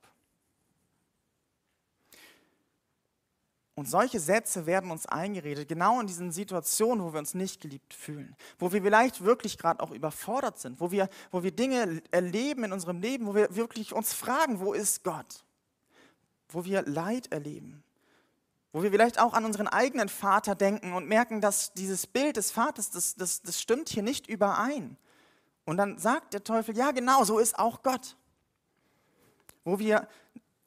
Und 3.79 3.89
solche 3.89 4.19
Sätze 4.19 4.67
werden 4.67 4.91
uns 4.91 5.07
eingeredet, 5.07 5.69
genau 5.69 6.01
in 6.01 6.07
diesen 6.07 6.33
Situationen, 6.33 7.05
wo 7.05 7.13
wir 7.13 7.21
uns 7.21 7.35
nicht 7.35 7.61
geliebt 7.61 7.95
fühlen, 7.95 8.35
wo 8.59 8.73
wir 8.73 8.83
vielleicht 8.83 9.25
wirklich 9.25 9.57
gerade 9.57 9.81
auch 9.81 9.93
überfordert 9.93 10.59
sind, 10.59 10.81
wo 10.81 10.91
wir, 10.91 11.09
wo 11.31 11.43
wir 11.43 11.53
Dinge 11.53 12.03
erleben 12.11 12.65
in 12.65 12.73
unserem 12.73 13.01
Leben, 13.01 13.27
wo 13.27 13.35
wir 13.35 13.55
wirklich 13.55 13.93
uns 13.93 14.13
fragen, 14.13 14.61
wo 14.61 14.73
ist 14.73 15.05
Gott? 15.05 15.45
wo 16.49 16.65
wir 16.65 16.83
Leid 16.83 17.31
erleben, 17.31 17.83
wo 18.73 18.83
wir 18.83 18.91
vielleicht 18.91 19.19
auch 19.21 19.35
an 19.35 19.45
unseren 19.45 19.69
eigenen 19.69 20.09
Vater 20.09 20.55
denken 20.55 20.93
und 20.93 21.07
merken, 21.07 21.41
dass 21.41 21.73
dieses 21.73 22.07
Bild 22.07 22.37
des 22.37 22.51
Vaters, 22.51 22.91
das, 22.91 23.15
das, 23.17 23.43
das 23.43 23.61
stimmt 23.61 23.89
hier 23.89 24.03
nicht 24.03 24.27
überein. 24.27 24.97
Und 25.65 25.77
dann 25.77 25.99
sagt 25.99 26.33
der 26.35 26.45
Teufel, 26.45 26.77
ja 26.77 26.93
genau, 26.93 27.25
so 27.25 27.39
ist 27.39 27.59
auch 27.59 27.83
Gott. 27.83 28.17
Wo 29.65 29.79
wir, 29.79 30.09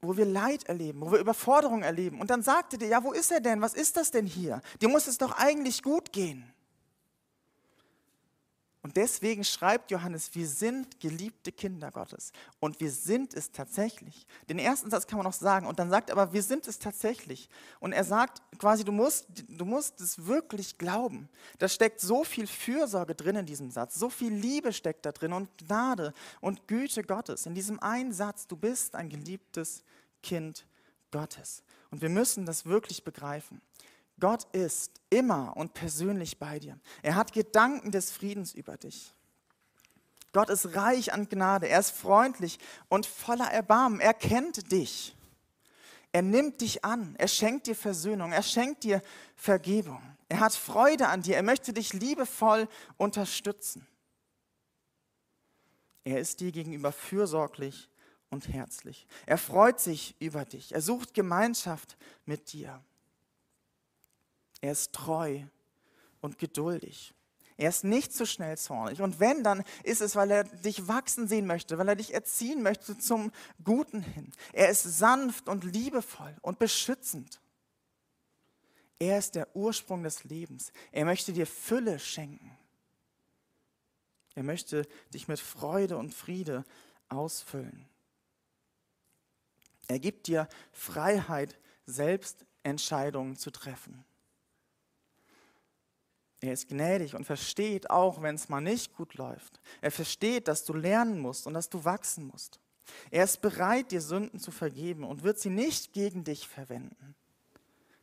wo 0.02 0.18
wir 0.18 0.26
Leid 0.26 0.64
erleben, 0.64 1.02
wo 1.02 1.12
wir 1.12 1.20
Überforderung 1.20 1.84
erleben. 1.84 2.20
Und 2.20 2.30
dann 2.30 2.42
sagte 2.42 2.78
der, 2.78 2.88
ja, 2.88 3.04
wo 3.04 3.12
ist 3.12 3.32
er 3.32 3.40
denn? 3.40 3.62
Was 3.62 3.74
ist 3.74 3.98
das 3.98 4.12
denn 4.12 4.26
hier? 4.26 4.62
Dir 4.82 4.90
muss 4.90 5.08
es 5.08 5.18
doch 5.18 5.38
eigentlich 5.38 5.84
gut 5.84 6.12
gehen. 6.12 6.44
Und 8.84 8.98
deswegen 8.98 9.44
schreibt 9.44 9.92
Johannes, 9.92 10.34
wir 10.34 10.48
sind 10.48 11.00
geliebte 11.00 11.52
Kinder 11.52 11.92
Gottes. 11.92 12.32
Und 12.60 12.80
wir 12.80 12.92
sind 12.92 13.36
es 13.36 13.52
tatsächlich. 13.52 14.26
Den 14.50 14.58
ersten 14.58 14.90
Satz 14.90 15.06
kann 15.06 15.18
man 15.18 15.26
noch 15.26 15.34
sagen. 15.34 15.68
Und 15.68 15.78
dann 15.78 15.92
sagt 15.92 16.10
er 16.10 16.18
aber, 16.18 16.34
wir 16.34 16.42
sind 16.42 16.68
es 16.68 16.80
tatsächlich. 16.80 17.48
Und 17.80 17.94
er 17.94 18.04
sagt 18.04 18.42
quasi, 18.58 18.84
du 18.84 18.92
musst, 18.92 19.28
du 19.48 19.66
musst 19.66 20.02
es 20.02 20.26
wirklich 20.26 20.80
glauben. 20.80 21.30
Da 21.60 21.68
steckt 21.68 22.02
so 22.02 22.24
viel 22.24 22.48
Fürsorge 22.48 23.14
drin 23.14 23.36
in 23.36 23.46
diesem 23.46 23.70
Satz. 23.70 23.96
So 23.96 24.10
viel 24.10 24.34
Liebe 24.34 24.74
steckt 24.74 25.06
da 25.06 25.12
drin 25.12 25.34
und 25.34 25.50
Gnade 25.60 26.12
und 26.40 26.68
Güte 26.68 27.04
Gottes. 27.04 27.46
In 27.46 27.54
diesem 27.54 27.80
einen 27.80 28.14
Satz, 28.14 28.48
du 28.48 28.58
bist 28.58 28.96
ein 28.96 29.10
geliebtes 29.10 29.84
Kind 30.24 30.66
Gottes. 31.12 31.64
Und 31.92 32.02
wir 32.02 32.10
müssen 32.10 32.46
das 32.46 32.66
wirklich 32.66 33.04
begreifen. 33.04 33.62
Gott 34.22 34.46
ist 34.54 35.02
immer 35.10 35.58
und 35.58 35.74
persönlich 35.74 36.40
bei 36.40 36.60
dir. 36.60 36.80
Er 37.02 37.16
hat 37.16 37.34
Gedanken 37.34 37.92
des 37.92 38.12
Friedens 38.12 38.54
über 38.54 38.78
dich. 38.78 39.14
Gott 40.32 40.50
ist 40.50 40.76
reich 40.76 41.12
an 41.12 41.28
Gnade. 41.28 41.68
Er 41.68 41.80
ist 41.80 41.92
freundlich 41.92 42.60
und 42.88 43.06
voller 43.06 43.52
Erbarmen. 43.52 44.00
Er 44.00 44.14
kennt 44.14 44.72
dich. 44.72 45.18
Er 46.14 46.22
nimmt 46.22 46.62
dich 46.62 46.86
an. 46.86 47.16
Er 47.18 47.28
schenkt 47.28 47.68
dir 47.68 47.76
Versöhnung. 47.76 48.32
Er 48.32 48.44
schenkt 48.44 48.84
dir 48.84 49.02
Vergebung. 49.36 50.02
Er 50.30 50.40
hat 50.40 50.54
Freude 50.54 51.08
an 51.08 51.24
dir. 51.24 51.36
Er 51.36 51.44
möchte 51.44 51.74
dich 51.74 51.92
liebevoll 51.92 52.70
unterstützen. 52.98 53.86
Er 56.04 56.20
ist 56.20 56.40
dir 56.40 56.52
gegenüber 56.52 56.92
fürsorglich 56.92 57.90
und 58.30 58.48
herzlich. 58.48 59.08
Er 59.26 59.38
freut 59.38 59.80
sich 59.80 60.16
über 60.20 60.46
dich. 60.46 60.74
Er 60.74 60.82
sucht 60.82 61.14
Gemeinschaft 61.14 61.98
mit 62.26 62.54
dir. 62.54 62.82
Er 64.62 64.72
ist 64.72 64.94
treu 64.94 65.42
und 66.22 66.38
geduldig. 66.38 67.14
Er 67.58 67.70
ist 67.70 67.84
nicht 67.84 68.14
so 68.14 68.26
schnell 68.26 68.58
zornig. 68.58 69.02
Und 69.02 69.20
wenn, 69.20 69.44
dann 69.44 69.64
ist 69.84 70.02
es, 70.02 70.16
weil 70.16 70.32
er 70.32 70.44
dich 70.46 70.88
wachsen 70.88 71.28
sehen 71.28 71.46
möchte, 71.46 71.78
weil 71.78 71.90
er 71.90 71.96
dich 71.96 72.14
erziehen 72.14 72.64
möchte 72.64 72.98
zum 72.98 73.32
Guten 73.64 74.02
hin. 74.02 74.32
Er 74.54 74.70
ist 74.70 74.84
sanft 74.84 75.48
und 75.48 75.64
liebevoll 75.64 76.36
und 76.42 76.58
beschützend. 76.58 77.40
Er 78.98 79.18
ist 79.18 79.36
der 79.36 79.56
Ursprung 79.56 80.04
des 80.04 80.24
Lebens. 80.24 80.72
Er 80.92 81.06
möchte 81.06 81.34
dir 81.34 81.48
Fülle 81.48 82.00
schenken. 82.00 82.58
Er 84.34 84.44
möchte 84.44 84.88
dich 85.14 85.28
mit 85.28 85.40
Freude 85.40 85.98
und 85.98 86.14
Friede 86.14 86.66
ausfüllen. 87.10 87.88
Er 89.88 90.00
gibt 90.00 90.28
dir 90.28 90.48
Freiheit, 90.72 91.60
selbst 91.86 92.46
Entscheidungen 92.64 93.36
zu 93.36 93.52
treffen. 93.52 94.06
Er 96.42 96.54
ist 96.54 96.68
gnädig 96.68 97.14
und 97.16 97.24
versteht 97.24 97.90
auch, 97.92 98.22
wenn 98.24 98.36
es 98.36 98.50
mal 98.50 98.62
nicht 98.62 98.96
gut 98.96 99.14
läuft. 99.14 99.62
Er 99.80 99.92
versteht, 99.92 100.48
dass 100.48 100.66
du 100.66 100.74
lernen 100.74 101.20
musst 101.20 101.46
und 101.46 101.54
dass 101.54 101.70
du 101.70 101.86
wachsen 101.86 102.26
musst. 102.26 102.60
Er 103.12 103.24
ist 103.24 103.42
bereit, 103.42 103.92
dir 103.92 104.02
Sünden 104.02 104.40
zu 104.40 104.50
vergeben 104.52 105.04
und 105.04 105.24
wird 105.24 105.40
sie 105.40 105.52
nicht 105.52 105.94
gegen 105.94 106.24
dich 106.24 106.48
verwenden. 106.48 107.16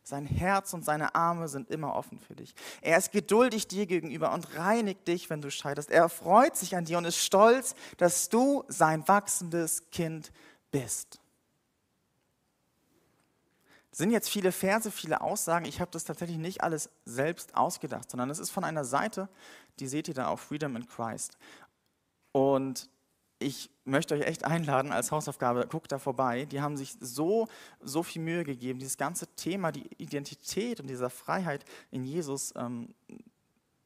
Sein 0.03 0.25
Herz 0.25 0.73
und 0.73 0.83
seine 0.83 1.13
Arme 1.13 1.49
sind 1.49 1.69
immer 1.69 1.93
offen 1.95 2.17
für 2.17 2.33
dich. 2.33 2.55
Er 2.81 2.97
ist 2.97 3.11
geduldig 3.11 3.67
dir 3.67 3.85
gegenüber 3.85 4.33
und 4.33 4.55
reinigt 4.55 5.07
dich, 5.07 5.29
wenn 5.29 5.41
du 5.41 5.51
scheiterst. 5.51 5.91
Er 5.91 6.09
freut 6.09 6.55
sich 6.55 6.75
an 6.75 6.85
dir 6.85 6.97
und 6.97 7.05
ist 7.05 7.17
stolz, 7.17 7.75
dass 7.97 8.29
du 8.29 8.63
sein 8.69 9.07
wachsendes 9.07 9.91
Kind 9.91 10.31
bist 10.71 11.19
sind 13.91 14.11
jetzt 14.11 14.29
viele 14.29 14.51
Verse, 14.51 14.91
viele 14.91 15.21
Aussagen. 15.21 15.65
Ich 15.65 15.81
habe 15.81 15.91
das 15.91 16.03
tatsächlich 16.03 16.37
nicht 16.37 16.61
alles 16.63 16.89
selbst 17.05 17.55
ausgedacht, 17.55 18.09
sondern 18.11 18.29
es 18.29 18.39
ist 18.39 18.51
von 18.51 18.63
einer 18.63 18.85
Seite, 18.85 19.29
die 19.79 19.87
seht 19.87 20.07
ihr 20.07 20.13
da 20.13 20.27
auf 20.27 20.41
Freedom 20.41 20.75
in 20.75 20.87
Christ. 20.87 21.37
Und 22.31 22.89
ich 23.39 23.71
möchte 23.85 24.15
euch 24.15 24.21
echt 24.21 24.43
einladen 24.43 24.91
als 24.91 25.11
Hausaufgabe, 25.11 25.65
guckt 25.67 25.91
da 25.91 25.97
vorbei. 25.97 26.45
Die 26.45 26.61
haben 26.61 26.77
sich 26.77 26.97
so, 26.99 27.47
so 27.81 28.03
viel 28.03 28.21
Mühe 28.21 28.43
gegeben, 28.43 28.79
dieses 28.79 28.97
ganze 28.97 29.27
Thema, 29.35 29.71
die 29.71 29.89
Identität 29.97 30.79
und 30.79 30.87
dieser 30.87 31.09
Freiheit 31.09 31.65
in 31.89 32.03
Jesus 32.03 32.53
ähm, 32.55 32.93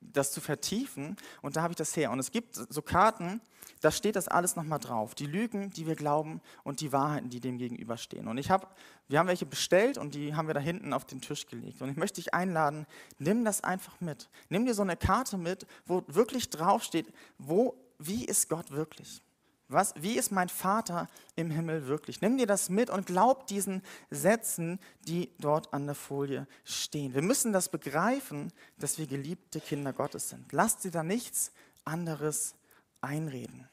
das 0.01 0.31
zu 0.31 0.41
vertiefen. 0.41 1.15
Und 1.41 1.55
da 1.55 1.61
habe 1.61 1.71
ich 1.71 1.77
das 1.77 1.95
her. 1.95 2.11
Und 2.11 2.19
es 2.19 2.31
gibt 2.31 2.55
so 2.55 2.81
Karten, 2.81 3.41
da 3.83 3.91
steht 3.91 4.15
das 4.15 4.29
alles 4.29 4.55
nochmal 4.55 4.79
drauf. 4.79 5.13
Die 5.13 5.25
Lügen, 5.25 5.69
die 5.71 5.85
wir 5.85 5.95
glauben 5.95 6.39
und 6.63 6.79
die 6.79 6.93
Wahrheiten, 6.93 7.29
die 7.29 7.41
dem 7.41 7.57
gegenüberstehen. 7.57 8.29
Und 8.29 8.37
ich 8.37 8.49
habe, 8.49 8.65
wir 9.09 9.19
haben 9.19 9.27
welche 9.27 9.45
bestellt 9.45 9.97
und 9.97 10.15
die 10.15 10.35
haben 10.35 10.47
wir 10.47 10.53
da 10.53 10.61
hinten 10.61 10.93
auf 10.93 11.03
den 11.03 11.19
Tisch 11.19 11.47
gelegt. 11.47 11.81
Und 11.81 11.89
ich 11.89 11.97
möchte 11.97 12.21
dich 12.21 12.33
einladen, 12.33 12.85
nimm 13.19 13.43
das 13.43 13.61
einfach 13.61 13.99
mit. 13.99 14.29
Nimm 14.47 14.65
dir 14.65 14.73
so 14.73 14.83
eine 14.83 14.95
Karte 14.95 15.37
mit, 15.37 15.67
wo 15.85 16.01
wirklich 16.07 16.49
draufsteht, 16.49 17.11
wo, 17.37 17.75
wie 17.99 18.23
ist 18.23 18.47
Gott 18.47 18.71
wirklich? 18.71 19.21
Was, 19.67 19.93
wie 19.97 20.17
ist 20.17 20.31
mein 20.31 20.47
Vater 20.47 21.09
im 21.35 21.51
Himmel 21.51 21.87
wirklich? 21.87 22.21
Nimm 22.21 22.37
dir 22.37 22.47
das 22.47 22.69
mit 22.69 22.89
und 22.89 23.05
glaub 23.05 23.47
diesen 23.47 23.81
Sätzen, 24.09 24.79
die 25.01 25.29
dort 25.39 25.73
an 25.73 25.87
der 25.87 25.95
Folie 25.95 26.47
stehen. 26.63 27.13
Wir 27.13 27.21
müssen 27.21 27.51
das 27.51 27.67
begreifen, 27.67 28.53
dass 28.77 28.97
wir 28.97 29.07
geliebte 29.07 29.59
Kinder 29.59 29.91
Gottes 29.91 30.29
sind. 30.29 30.53
Lasst 30.53 30.85
dir 30.85 30.91
da 30.91 31.03
nichts 31.03 31.51
anderes 31.83 32.55
einreden. 33.01 33.67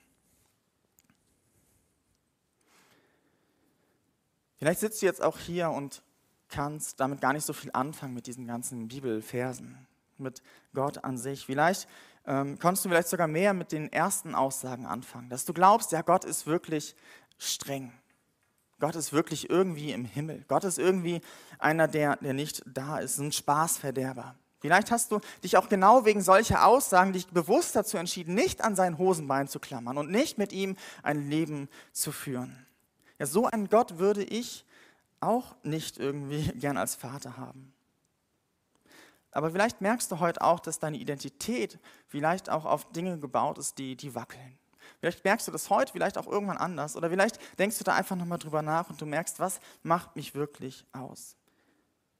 Vielleicht 4.60 4.80
sitzt 4.80 5.00
du 5.00 5.06
jetzt 5.06 5.22
auch 5.22 5.38
hier 5.38 5.70
und 5.70 6.02
kannst 6.50 7.00
damit 7.00 7.22
gar 7.22 7.32
nicht 7.32 7.46
so 7.46 7.54
viel 7.54 7.70
anfangen 7.72 8.12
mit 8.12 8.26
diesen 8.26 8.46
ganzen 8.46 8.88
Bibelversen, 8.88 9.86
mit 10.18 10.42
Gott 10.74 11.02
an 11.02 11.16
sich. 11.16 11.46
Vielleicht 11.46 11.88
ähm, 12.26 12.58
konntest 12.58 12.84
du 12.84 12.90
vielleicht 12.90 13.08
sogar 13.08 13.26
mehr 13.26 13.54
mit 13.54 13.72
den 13.72 13.90
ersten 13.90 14.34
Aussagen 14.34 14.84
anfangen, 14.84 15.30
dass 15.30 15.46
du 15.46 15.54
glaubst, 15.54 15.92
ja, 15.92 16.02
Gott 16.02 16.26
ist 16.26 16.46
wirklich 16.46 16.94
streng. 17.38 17.90
Gott 18.80 18.96
ist 18.96 19.14
wirklich 19.14 19.48
irgendwie 19.48 19.92
im 19.92 20.04
Himmel. 20.04 20.44
Gott 20.46 20.64
ist 20.64 20.78
irgendwie 20.78 21.22
einer, 21.58 21.88
der, 21.88 22.16
der 22.16 22.34
nicht 22.34 22.62
da 22.66 22.98
ist, 22.98 23.16
ein 23.16 23.32
Spaßverderber. 23.32 24.34
Vielleicht 24.58 24.90
hast 24.90 25.10
du 25.10 25.20
dich 25.42 25.56
auch 25.56 25.70
genau 25.70 26.04
wegen 26.04 26.20
solcher 26.20 26.66
Aussagen 26.66 27.14
dich 27.14 27.28
bewusst 27.28 27.74
dazu 27.76 27.96
entschieden, 27.96 28.34
nicht 28.34 28.62
an 28.62 28.76
sein 28.76 28.98
Hosenbein 28.98 29.48
zu 29.48 29.58
klammern 29.58 29.96
und 29.96 30.10
nicht 30.10 30.36
mit 30.36 30.52
ihm 30.52 30.76
ein 31.02 31.30
Leben 31.30 31.70
zu 31.92 32.12
führen. 32.12 32.66
Ja, 33.20 33.26
so 33.26 33.44
einen 33.44 33.68
Gott 33.68 33.98
würde 33.98 34.24
ich 34.24 34.64
auch 35.20 35.54
nicht 35.62 35.98
irgendwie 35.98 36.42
gern 36.58 36.78
als 36.78 36.94
Vater 36.94 37.36
haben. 37.36 37.74
Aber 39.30 39.50
vielleicht 39.50 39.82
merkst 39.82 40.10
du 40.10 40.18
heute 40.18 40.40
auch, 40.42 40.58
dass 40.58 40.78
deine 40.78 40.96
Identität 40.96 41.78
vielleicht 42.08 42.48
auch 42.48 42.64
auf 42.64 42.90
Dinge 42.92 43.18
gebaut 43.18 43.58
ist, 43.58 43.78
die, 43.78 43.94
die 43.94 44.14
wackeln. 44.14 44.58
Vielleicht 44.98 45.22
merkst 45.22 45.46
du 45.46 45.52
das 45.52 45.68
heute, 45.68 45.92
vielleicht 45.92 46.16
auch 46.16 46.26
irgendwann 46.26 46.56
anders. 46.56 46.96
Oder 46.96 47.10
vielleicht 47.10 47.38
denkst 47.58 47.78
du 47.78 47.84
da 47.84 47.94
einfach 47.94 48.16
nochmal 48.16 48.38
drüber 48.38 48.62
nach 48.62 48.88
und 48.88 49.00
du 49.00 49.06
merkst, 49.06 49.38
was 49.38 49.60
macht 49.82 50.16
mich 50.16 50.34
wirklich 50.34 50.86
aus? 50.92 51.36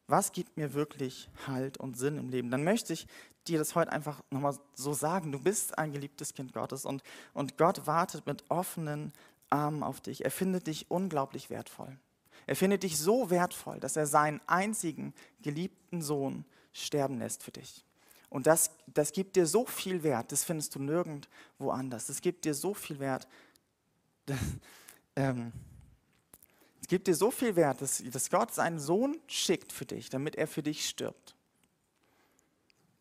Was 0.06 0.32
gibt 0.32 0.56
mir 0.56 0.74
wirklich 0.74 1.30
Halt 1.46 1.78
und 1.78 1.96
Sinn 1.96 2.18
im 2.18 2.28
Leben? 2.28 2.50
Dann 2.50 2.62
möchte 2.62 2.92
ich 2.92 3.06
dir 3.48 3.58
das 3.58 3.74
heute 3.74 3.90
einfach 3.90 4.22
nochmal 4.30 4.56
so 4.74 4.92
sagen. 4.92 5.32
Du 5.32 5.38
bist 5.38 5.78
ein 5.78 5.92
geliebtes 5.92 6.34
Kind 6.34 6.52
Gottes 6.52 6.84
und, 6.84 7.02
und 7.32 7.56
Gott 7.56 7.86
wartet 7.86 8.26
mit 8.26 8.44
offenen 8.50 9.12
Armen 9.50 9.82
auf 9.82 10.00
dich. 10.00 10.24
Er 10.24 10.30
findet 10.30 10.66
dich 10.66 10.90
unglaublich 10.90 11.50
wertvoll. 11.50 11.98
Er 12.46 12.56
findet 12.56 12.82
dich 12.82 12.98
so 12.98 13.30
wertvoll, 13.30 13.80
dass 13.80 13.96
er 13.96 14.06
seinen 14.06 14.40
einzigen 14.46 15.14
geliebten 15.42 16.02
Sohn 16.02 16.44
sterben 16.72 17.18
lässt 17.18 17.42
für 17.42 17.50
dich. 17.50 17.84
Und 18.28 18.46
das, 18.46 18.70
das 18.86 19.12
gibt 19.12 19.36
dir 19.36 19.46
so 19.46 19.66
viel 19.66 20.02
Wert, 20.02 20.30
das 20.32 20.44
findest 20.44 20.74
du 20.74 20.78
nirgendwo 20.78 21.70
anders. 21.70 22.06
Das 22.06 22.20
gibt 22.20 22.44
dir 22.44 22.54
so 22.54 22.74
viel 22.74 22.98
Wert. 22.98 23.28
Das, 24.26 24.38
ähm, 25.16 25.50
es 26.80 26.86
gibt 26.86 27.08
dir 27.08 27.16
so 27.16 27.30
viel 27.32 27.56
Wert, 27.56 27.80
dass, 27.80 28.02
dass 28.12 28.30
Gott 28.30 28.54
seinen 28.54 28.78
Sohn 28.78 29.18
schickt 29.26 29.72
für 29.72 29.86
dich, 29.86 30.08
damit 30.10 30.36
er 30.36 30.46
für 30.46 30.62
dich 30.62 30.88
stirbt. 30.88 31.34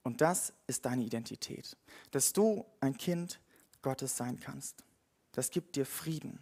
Und 0.01 0.21
das 0.21 0.53
ist 0.65 0.85
deine 0.85 1.03
Identität, 1.03 1.77
dass 2.09 2.33
du 2.33 2.65
ein 2.79 2.97
Kind 2.97 3.39
Gottes 3.83 4.17
sein 4.17 4.39
kannst. 4.39 4.83
Das 5.33 5.51
gibt 5.51 5.75
dir 5.75 5.85
Frieden 5.85 6.39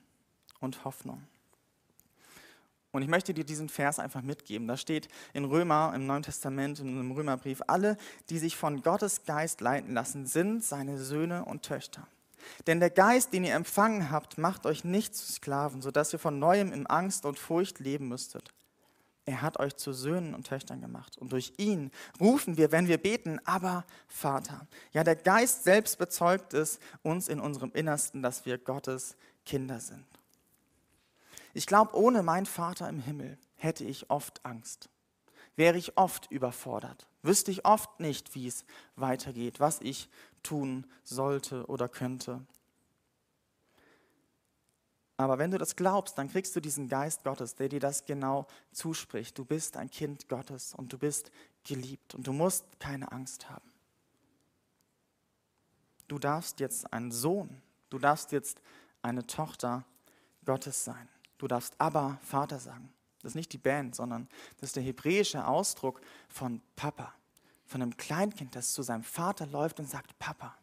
und 0.59 0.85
Hoffnung. 0.85 1.23
Und 2.91 3.01
ich 3.03 3.09
möchte 3.09 3.33
dir 3.33 3.43
diesen 3.43 3.69
Vers 3.69 3.99
einfach 3.99 4.21
mitgeben. 4.21 4.67
Da 4.67 4.77
steht 4.77 5.07
in 5.33 5.45
Römer, 5.45 5.91
im 5.93 6.07
Neuen 6.07 6.23
Testament, 6.23 6.79
im 6.79 7.11
Römerbrief, 7.11 7.61
alle, 7.67 7.97
die 8.29 8.39
sich 8.39 8.55
von 8.55 8.81
Gottes 8.81 9.25
Geist 9.25 9.61
leiten 9.61 9.93
lassen, 9.93 10.25
sind 10.25 10.63
seine 10.63 10.97
Söhne 10.97 11.45
und 11.45 11.63
Töchter. 11.63 12.07
Denn 12.65 12.79
der 12.79 12.89
Geist, 12.89 13.33
den 13.33 13.43
ihr 13.43 13.55
empfangen 13.55 14.09
habt, 14.09 14.37
macht 14.37 14.65
euch 14.65 14.83
nicht 14.83 15.15
zu 15.15 15.31
Sklaven, 15.31 15.81
sodass 15.81 16.13
ihr 16.13 16.19
von 16.19 16.39
neuem 16.39 16.71
in 16.71 16.87
Angst 16.87 17.25
und 17.25 17.37
Furcht 17.37 17.79
leben 17.79 18.07
müsstet. 18.07 18.53
Er 19.27 19.41
hat 19.41 19.59
euch 19.59 19.75
zu 19.75 19.91
Söhnen 19.91 20.33
und 20.33 20.47
Töchtern 20.47 20.79
gemacht. 20.79 21.17
Und 21.17 21.33
durch 21.33 21.51
ihn 21.57 21.91
rufen 22.17 22.55
wir, 22.55 22.71
wenn 22.71 22.87
wir 22.87 22.97
beten, 22.97 23.41
aber 23.43 23.85
Vater. 24.07 24.65
Ja, 24.93 25.03
der 25.03 25.17
Geist 25.17 25.65
selbst 25.65 25.97
bezeugt 25.97 26.53
es 26.53 26.79
uns 27.03 27.27
in 27.27 27.41
unserem 27.41 27.71
Innersten, 27.73 28.23
dass 28.23 28.45
wir 28.45 28.57
Gottes 28.57 29.17
Kinder 29.45 29.81
sind. 29.81 30.05
Ich 31.53 31.65
glaube, 31.65 31.93
ohne 31.93 32.23
meinen 32.23 32.45
Vater 32.45 32.87
im 32.87 33.01
Himmel 33.01 33.37
hätte 33.55 33.83
ich 33.83 34.09
oft 34.09 34.45
Angst. 34.45 34.87
Wäre 35.57 35.77
ich 35.77 35.97
oft 35.97 36.31
überfordert. 36.31 37.05
Wüsste 37.21 37.51
ich 37.51 37.65
oft 37.65 37.99
nicht, 37.99 38.33
wie 38.33 38.47
es 38.47 38.63
weitergeht, 38.95 39.59
was 39.59 39.81
ich 39.81 40.09
tun 40.41 40.87
sollte 41.03 41.65
oder 41.65 41.89
könnte. 41.89 42.45
Aber 45.17 45.39
wenn 45.39 45.49
du 45.49 45.57
das 45.57 45.75
glaubst, 45.75 46.17
dann 46.19 46.29
kriegst 46.29 46.55
du 46.55 46.59
diesen 46.59 46.87
Geist 46.87 47.23
Gottes, 47.23 47.55
der 47.55 47.69
dir 47.69 47.79
das 47.79 48.05
genau 48.05 48.45
zuspricht. 48.71 49.37
Du 49.37 49.45
bist 49.45 49.75
ein 49.75 49.89
Kind 49.89 50.29
Gottes 50.29 50.75
und 50.75 50.93
du 50.93 50.99
bist 50.99 51.31
geliebt 51.63 52.13
und 52.13 52.27
du 52.27 52.33
musst 52.33 52.65
keine 52.79 53.11
Angst 53.11 53.49
haben. 53.49 53.71
Du 56.07 56.19
darfst 56.19 56.59
jetzt 56.59 56.93
ein 56.93 57.11
Sohn, 57.11 57.61
du 57.89 57.97
darfst 57.97 58.31
jetzt 58.31 58.61
eine 59.01 59.25
Tochter 59.25 59.83
Gottes 60.45 60.85
sein. 60.85 61.09
Du 61.39 61.47
darfst 61.47 61.73
aber 61.79 62.19
Vater 62.21 62.59
sagen. 62.59 62.93
Das 63.21 63.31
ist 63.31 63.35
nicht 63.35 63.51
die 63.51 63.57
Band, 63.57 63.95
sondern 63.95 64.29
das 64.59 64.69
ist 64.69 64.75
der 64.75 64.83
hebräische 64.83 65.45
Ausdruck 65.45 65.99
von 66.29 66.61
Papa, 66.75 67.13
von 67.65 67.81
einem 67.81 67.97
Kleinkind, 67.97 68.55
das 68.55 68.73
zu 68.73 68.83
seinem 68.83 69.03
Vater 69.03 69.47
läuft 69.47 69.79
und 69.79 69.89
sagt 69.89 70.17
Papa. 70.19 70.55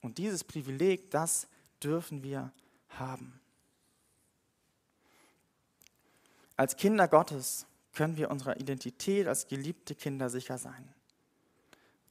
Und 0.00 0.18
dieses 0.18 0.44
Privileg, 0.44 1.10
das 1.10 1.48
dürfen 1.82 2.22
wir 2.22 2.52
haben. 2.90 3.40
Als 6.56 6.76
Kinder 6.76 7.08
Gottes 7.08 7.66
können 7.92 8.16
wir 8.16 8.30
unserer 8.30 8.60
Identität 8.60 9.26
als 9.26 9.48
geliebte 9.48 9.96
Kinder 9.96 10.30
sicher 10.30 10.56
sein. 10.56 10.94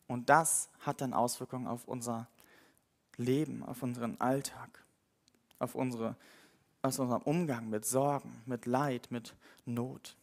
Und 0.08 0.30
das 0.30 0.70
hat 0.82 1.00
dann 1.00 1.14
Auswirkungen 1.14 1.66
auf 1.66 1.88
unser 1.88 2.28
Leben, 3.16 3.64
auf 3.64 3.84
unseren 3.84 4.20
Alltag, 4.20 4.84
auf, 5.60 5.76
unsere, 5.76 6.18
auf 6.82 7.00
unseren 7.00 7.22
Umgang 7.22 7.70
mit 7.70 7.86
Sorgen, 7.86 8.42
mit 8.46 8.66
Leid, 8.66 9.12
mit 9.12 9.34
Not. 9.66 10.17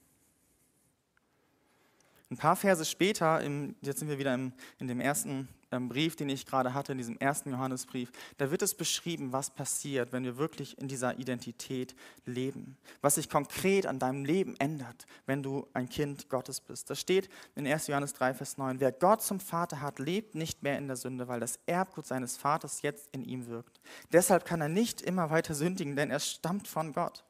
Ein 2.35 2.37
paar 2.37 2.57
Verse 2.57 2.85
später, 2.85 3.41
im, 3.43 3.77
jetzt 3.81 4.01
sind 4.01 4.09
wir 4.09 4.19
wieder 4.19 4.35
im, 4.35 4.53
in 4.81 4.89
dem 4.89 4.99
ersten 4.99 5.49
ähm, 5.71 5.89
Brief, 5.89 6.17
den 6.17 6.29
ich 6.29 6.47
gerade 6.47 6.75
hatte, 6.75 6.91
in 6.91 6.99
diesem 6.99 7.17
ersten 7.19 7.53
Johannesbrief, 7.53 8.11
da 8.39 8.51
wird 8.51 8.61
es 8.63 8.75
beschrieben, 8.75 9.33
was 9.33 9.51
passiert, 9.51 10.13
wenn 10.13 10.25
wir 10.25 10.37
wirklich 10.37 10.77
in 10.79 10.89
dieser 10.89 11.17
Identität 11.17 11.95
leben. 12.27 12.77
Was 13.03 13.15
sich 13.15 13.31
konkret 13.31 13.87
an 13.87 14.01
deinem 14.01 14.25
Leben 14.25 14.57
ändert, 14.59 15.07
wenn 15.27 15.45
du 15.45 15.69
ein 15.75 15.89
Kind 15.89 16.29
Gottes 16.29 16.61
bist. 16.61 16.91
Das 16.91 16.99
steht 16.99 17.29
in 17.55 17.69
1. 17.69 17.87
Johannes 17.87 18.15
3, 18.15 18.35
Vers 18.35 18.59
9. 18.59 18.81
Wer 18.81 18.91
Gott 18.91 19.23
zum 19.23 19.39
Vater 19.39 19.81
hat, 19.81 20.01
lebt 20.01 20.35
nicht 20.35 20.65
mehr 20.65 20.77
in 20.77 20.89
der 20.89 20.97
Sünde, 20.97 21.29
weil 21.29 21.39
das 21.39 21.61
Erbgut 21.67 22.09
seines 22.09 22.37
Vaters 22.37 22.83
jetzt 22.83 23.11
in 23.13 23.23
ihm 23.23 23.47
wirkt. 23.47 23.81
Deshalb 24.13 24.45
kann 24.45 24.61
er 24.61 24.69
nicht 24.69 25.03
immer 25.03 25.31
weiter 25.31 25.55
sündigen, 25.55 25.95
denn 25.95 26.11
er 26.11 26.19
stammt 26.19 26.67
von 26.67 26.93
Gott. 26.93 27.23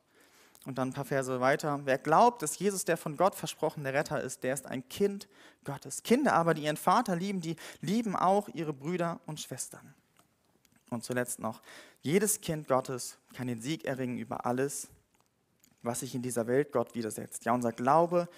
Und 0.67 0.79
dann 0.79 0.89
ein 0.89 0.93
paar 0.93 1.05
Verse 1.05 1.41
weiter. 1.41 1.81
Wer 1.85 1.99
glaubt, 1.99 2.43
dass 2.43 2.59
Jesus 2.59 2.85
der 2.85 2.97
von 2.97 3.17
Gott 3.17 3.35
versprochene 3.35 3.93
Retter 3.93 4.21
ist, 4.21 4.43
der 4.43 4.55
ist 4.55 4.67
ein 4.67 4.89
Kind 4.89 5.29
Gottes. 5.65 6.03
Kinder 6.03 6.33
aber, 6.33 6.55
die 6.55 6.65
ihren 6.65 6.77
Vater 6.77 7.17
lieben, 7.17 7.41
die 7.41 7.57
lieben 7.81 8.17
auch 8.17 8.49
ihre 8.49 8.73
Brüder 8.73 9.21
und 9.27 9.41
Schwestern. 9.41 9.95
Und 10.91 11.05
zuletzt 11.05 11.39
noch, 11.39 11.61
jedes 12.01 12.41
Kind 12.41 12.69
Gottes 12.69 13.19
kann 13.35 13.47
den 13.47 13.61
Sieg 13.61 13.85
erringen 13.85 14.19
über 14.19 14.47
alles, 14.47 14.89
was 15.83 16.01
sich 16.01 16.15
in 16.15 16.23
dieser 16.23 16.47
Welt 16.47 16.73
Gott 16.73 16.95
widersetzt. 16.95 17.45
Ja, 17.45 17.53
unser 17.53 17.73
Glaube 17.73 18.29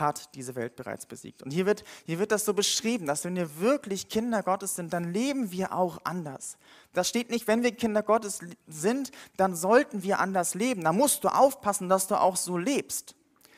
hat 0.00 0.34
diese 0.34 0.54
Welt 0.54 0.76
bereits 0.76 1.06
besiegt. 1.06 1.42
Und 1.42 1.52
hier 1.52 1.66
wird, 1.66 1.84
hier 2.04 2.18
wird 2.18 2.32
das 2.32 2.44
so 2.44 2.54
beschrieben, 2.54 3.06
dass 3.06 3.24
wenn 3.24 3.36
wir 3.36 3.60
wirklich 3.60 4.08
Kinder 4.08 4.42
Gottes 4.42 4.76
sind, 4.76 4.92
dann 4.92 5.12
leben 5.12 5.50
wir 5.50 5.72
auch 5.74 5.98
anders. 6.04 6.56
Das 6.92 7.08
steht 7.08 7.30
nicht, 7.30 7.46
wenn 7.46 7.62
wir 7.62 7.72
Kinder 7.72 8.02
Gottes 8.02 8.40
sind, 8.66 9.10
dann 9.36 9.54
sollten 9.54 10.02
wir 10.02 10.20
anders 10.20 10.54
leben. 10.54 10.84
Da 10.84 10.92
musst 10.92 11.24
du 11.24 11.28
aufpassen, 11.28 11.88
dass 11.88 12.06
du 12.06 12.20
auch 12.20 12.36
so 12.36 12.56
lebst. 12.56 13.14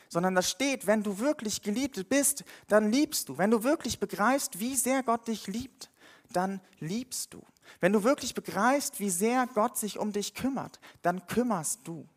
Sondern 0.09 0.35
da 0.35 0.41
steht, 0.41 0.87
wenn 0.87 1.03
du 1.03 1.19
wirklich 1.19 1.61
geliebt 1.61 2.07
bist, 2.09 2.45
dann 2.67 2.91
liebst 2.91 3.29
du. 3.29 3.37
Wenn 3.37 3.51
du 3.51 3.63
wirklich 3.63 3.99
begreifst, 3.99 4.59
wie 4.59 4.75
sehr 4.75 5.03
Gott 5.03 5.27
dich 5.27 5.47
liebt, 5.47 5.89
dann 6.31 6.61
liebst 6.79 7.33
du. 7.33 7.41
Wenn 7.79 7.93
du 7.93 8.03
wirklich 8.03 8.33
begreifst, 8.33 8.99
wie 8.99 9.09
sehr 9.09 9.47
Gott 9.47 9.77
sich 9.77 9.99
um 9.99 10.11
dich 10.11 10.33
kümmert, 10.33 10.79
dann 11.01 11.27
kümmerst 11.27 11.81
du. 11.83 12.07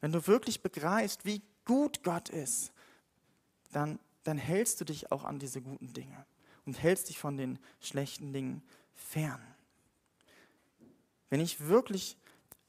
Wenn 0.00 0.12
du 0.12 0.26
wirklich 0.26 0.62
begreifst, 0.62 1.24
wie 1.24 1.42
gut 1.64 2.02
Gott 2.02 2.30
ist, 2.30 2.72
dann, 3.72 3.98
dann 4.24 4.38
hältst 4.38 4.80
du 4.80 4.84
dich 4.84 5.12
auch 5.12 5.24
an 5.24 5.38
diese 5.38 5.60
guten 5.60 5.92
Dinge 5.92 6.24
und 6.66 6.82
hältst 6.82 7.08
dich 7.08 7.18
von 7.18 7.36
den 7.36 7.58
schlechten 7.80 8.32
Dingen 8.32 8.62
fern. 8.94 9.40
Wenn 11.30 11.40
ich 11.40 11.66
wirklich, 11.66 12.16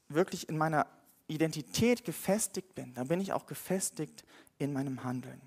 wirklich 0.08 0.48
in 0.48 0.56
meiner 0.56 0.86
Identität 1.26 2.04
gefestigt 2.04 2.74
bin, 2.74 2.94
dann 2.94 3.08
bin 3.08 3.20
ich 3.20 3.32
auch 3.32 3.46
gefestigt 3.46 4.24
in 4.58 4.72
meinem 4.72 5.04
Handeln. 5.04 5.40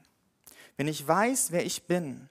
Wenn 0.78 0.88
ich 0.88 1.08
weiß, 1.08 1.52
wer 1.52 1.66
ich 1.66 1.84
bin, 1.84 2.30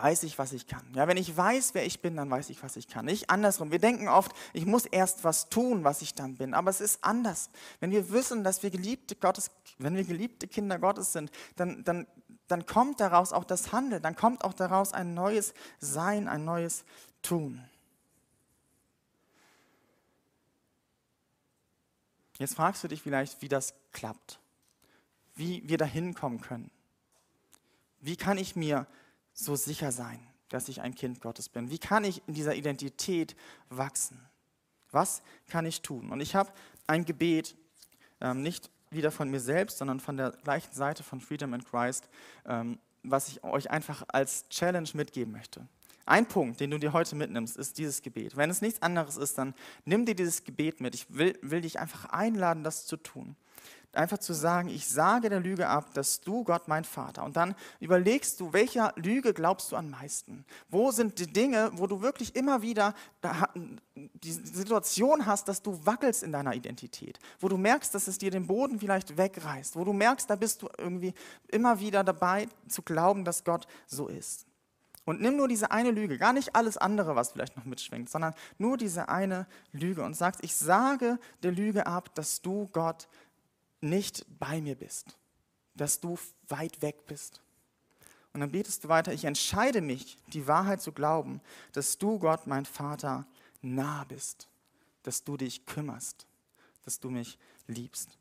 weiß 0.00 0.22
ich, 0.22 0.38
was 0.38 0.52
ich 0.52 0.66
kann. 0.66 0.86
Ja, 0.94 1.08
wenn 1.08 1.16
ich 1.16 1.36
weiß, 1.36 1.74
wer 1.74 1.84
ich 1.84 2.00
bin, 2.00 2.16
dann 2.16 2.30
weiß 2.30 2.50
ich, 2.50 2.62
was 2.62 2.76
ich 2.76 2.86
kann. 2.86 3.04
Nicht 3.04 3.30
andersrum. 3.30 3.72
Wir 3.72 3.80
denken 3.80 4.08
oft, 4.08 4.32
ich 4.52 4.64
muss 4.64 4.86
erst 4.86 5.24
was 5.24 5.48
tun, 5.48 5.82
was 5.82 6.02
ich 6.02 6.14
dann 6.14 6.36
bin. 6.36 6.54
Aber 6.54 6.70
es 6.70 6.80
ist 6.80 7.02
anders. 7.02 7.50
Wenn 7.80 7.90
wir 7.90 8.10
wissen, 8.10 8.44
dass 8.44 8.62
wir 8.62 8.70
geliebte 8.70 9.16
Gottes, 9.16 9.50
wenn 9.78 9.96
wir 9.96 10.04
geliebte 10.04 10.46
Kinder 10.46 10.78
Gottes 10.78 11.12
sind, 11.12 11.30
dann, 11.56 11.82
dann, 11.84 12.06
dann 12.46 12.64
kommt 12.64 13.00
daraus 13.00 13.32
auch 13.32 13.44
das 13.44 13.72
Handeln. 13.72 14.00
Dann 14.00 14.14
kommt 14.14 14.44
auch 14.44 14.54
daraus 14.54 14.92
ein 14.92 15.14
neues 15.14 15.52
Sein, 15.80 16.28
ein 16.28 16.44
neues 16.44 16.84
Tun. 17.22 17.62
Jetzt 22.38 22.54
fragst 22.54 22.84
du 22.84 22.88
dich 22.88 23.02
vielleicht, 23.02 23.42
wie 23.42 23.48
das 23.48 23.74
klappt. 23.92 24.38
Wie 25.34 25.68
wir 25.68 25.76
da 25.76 25.84
hinkommen 25.84 26.40
können. 26.40 26.70
Wie 28.00 28.16
kann 28.16 28.38
ich 28.38 28.54
mir 28.54 28.86
so 29.38 29.54
sicher 29.54 29.92
sein, 29.92 30.18
dass 30.48 30.68
ich 30.68 30.80
ein 30.80 30.94
Kind 30.94 31.20
Gottes 31.20 31.48
bin? 31.48 31.70
Wie 31.70 31.78
kann 31.78 32.04
ich 32.04 32.22
in 32.26 32.34
dieser 32.34 32.54
Identität 32.54 33.36
wachsen? 33.68 34.20
Was 34.90 35.22
kann 35.48 35.66
ich 35.66 35.82
tun? 35.82 36.10
Und 36.10 36.20
ich 36.20 36.34
habe 36.34 36.50
ein 36.86 37.04
Gebet, 37.04 37.56
ähm, 38.20 38.42
nicht 38.42 38.70
wieder 38.90 39.10
von 39.10 39.30
mir 39.30 39.40
selbst, 39.40 39.78
sondern 39.78 40.00
von 40.00 40.16
der 40.16 40.32
gleichen 40.32 40.72
Seite 40.72 41.02
von 41.02 41.20
Freedom 41.20 41.54
in 41.54 41.62
Christ, 41.62 42.08
ähm, 42.46 42.78
was 43.02 43.28
ich 43.28 43.44
euch 43.44 43.70
einfach 43.70 44.04
als 44.08 44.48
Challenge 44.48 44.88
mitgeben 44.94 45.32
möchte. 45.32 45.68
Ein 46.04 46.26
Punkt, 46.26 46.60
den 46.60 46.70
du 46.70 46.78
dir 46.78 46.94
heute 46.94 47.14
mitnimmst, 47.14 47.56
ist 47.58 47.76
dieses 47.76 48.02
Gebet. 48.02 48.36
Wenn 48.36 48.48
es 48.48 48.62
nichts 48.62 48.80
anderes 48.80 49.18
ist, 49.18 49.36
dann 49.36 49.54
nimm 49.84 50.06
dir 50.06 50.14
dieses 50.14 50.42
Gebet 50.42 50.80
mit. 50.80 50.94
Ich 50.94 51.14
will, 51.14 51.38
will 51.42 51.60
dich 51.60 51.78
einfach 51.78 52.06
einladen, 52.06 52.64
das 52.64 52.86
zu 52.86 52.96
tun 52.96 53.36
einfach 53.92 54.18
zu 54.18 54.32
sagen, 54.32 54.68
ich 54.68 54.86
sage 54.86 55.30
der 55.30 55.40
Lüge 55.40 55.68
ab, 55.68 55.94
dass 55.94 56.20
du 56.20 56.44
Gott 56.44 56.68
mein 56.68 56.84
Vater. 56.84 57.24
Und 57.24 57.36
dann 57.36 57.54
überlegst 57.80 58.38
du, 58.40 58.52
welcher 58.52 58.92
Lüge 58.96 59.32
glaubst 59.32 59.72
du 59.72 59.76
am 59.76 59.90
meisten? 59.90 60.44
Wo 60.68 60.90
sind 60.90 61.18
die 61.18 61.26
Dinge, 61.26 61.70
wo 61.74 61.86
du 61.86 62.02
wirklich 62.02 62.36
immer 62.36 62.62
wieder 62.62 62.94
die 63.94 64.32
Situation 64.32 65.26
hast, 65.26 65.48
dass 65.48 65.62
du 65.62 65.84
wackelst 65.86 66.22
in 66.22 66.32
deiner 66.32 66.54
Identität, 66.54 67.18
wo 67.40 67.48
du 67.48 67.56
merkst, 67.56 67.94
dass 67.94 68.08
es 68.08 68.18
dir 68.18 68.30
den 68.30 68.46
Boden 68.46 68.78
vielleicht 68.78 69.16
wegreißt, 69.16 69.76
wo 69.76 69.84
du 69.84 69.92
merkst, 69.92 70.28
da 70.28 70.36
bist 70.36 70.62
du 70.62 70.68
irgendwie 70.78 71.14
immer 71.48 71.80
wieder 71.80 72.04
dabei 72.04 72.48
zu 72.68 72.82
glauben, 72.82 73.24
dass 73.24 73.44
Gott 73.44 73.66
so 73.86 74.08
ist. 74.08 74.48
Und 75.08 75.22
nimm 75.22 75.36
nur 75.36 75.48
diese 75.48 75.70
eine 75.70 75.90
Lüge, 75.90 76.18
gar 76.18 76.34
nicht 76.34 76.54
alles 76.54 76.76
andere, 76.76 77.16
was 77.16 77.32
vielleicht 77.32 77.56
noch 77.56 77.64
mitschwingt, 77.64 78.10
sondern 78.10 78.34
nur 78.58 78.76
diese 78.76 79.08
eine 79.08 79.46
Lüge 79.72 80.02
und 80.02 80.12
sagst, 80.12 80.44
ich 80.44 80.54
sage 80.54 81.18
der 81.42 81.50
Lüge 81.50 81.86
ab, 81.86 82.14
dass 82.14 82.42
du 82.42 82.68
Gott 82.72 83.08
nicht 83.80 84.24
bei 84.38 84.60
mir 84.60 84.74
bist, 84.74 85.16
dass 85.74 86.00
du 86.00 86.18
weit 86.48 86.82
weg 86.82 87.06
bist. 87.06 87.40
Und 88.32 88.40
dann 88.40 88.50
betest 88.50 88.84
du 88.84 88.88
weiter, 88.88 89.12
ich 89.12 89.24
entscheide 89.24 89.80
mich, 89.80 90.18
die 90.32 90.46
Wahrheit 90.46 90.82
zu 90.82 90.92
glauben, 90.92 91.40
dass 91.72 91.98
du, 91.98 92.18
Gott, 92.18 92.46
mein 92.46 92.66
Vater, 92.66 93.26
nah 93.62 94.04
bist, 94.04 94.48
dass 95.02 95.24
du 95.24 95.36
dich 95.36 95.64
kümmerst, 95.66 96.26
dass 96.84 97.00
du 97.00 97.10
mich 97.10 97.38
liebst. 97.66 98.18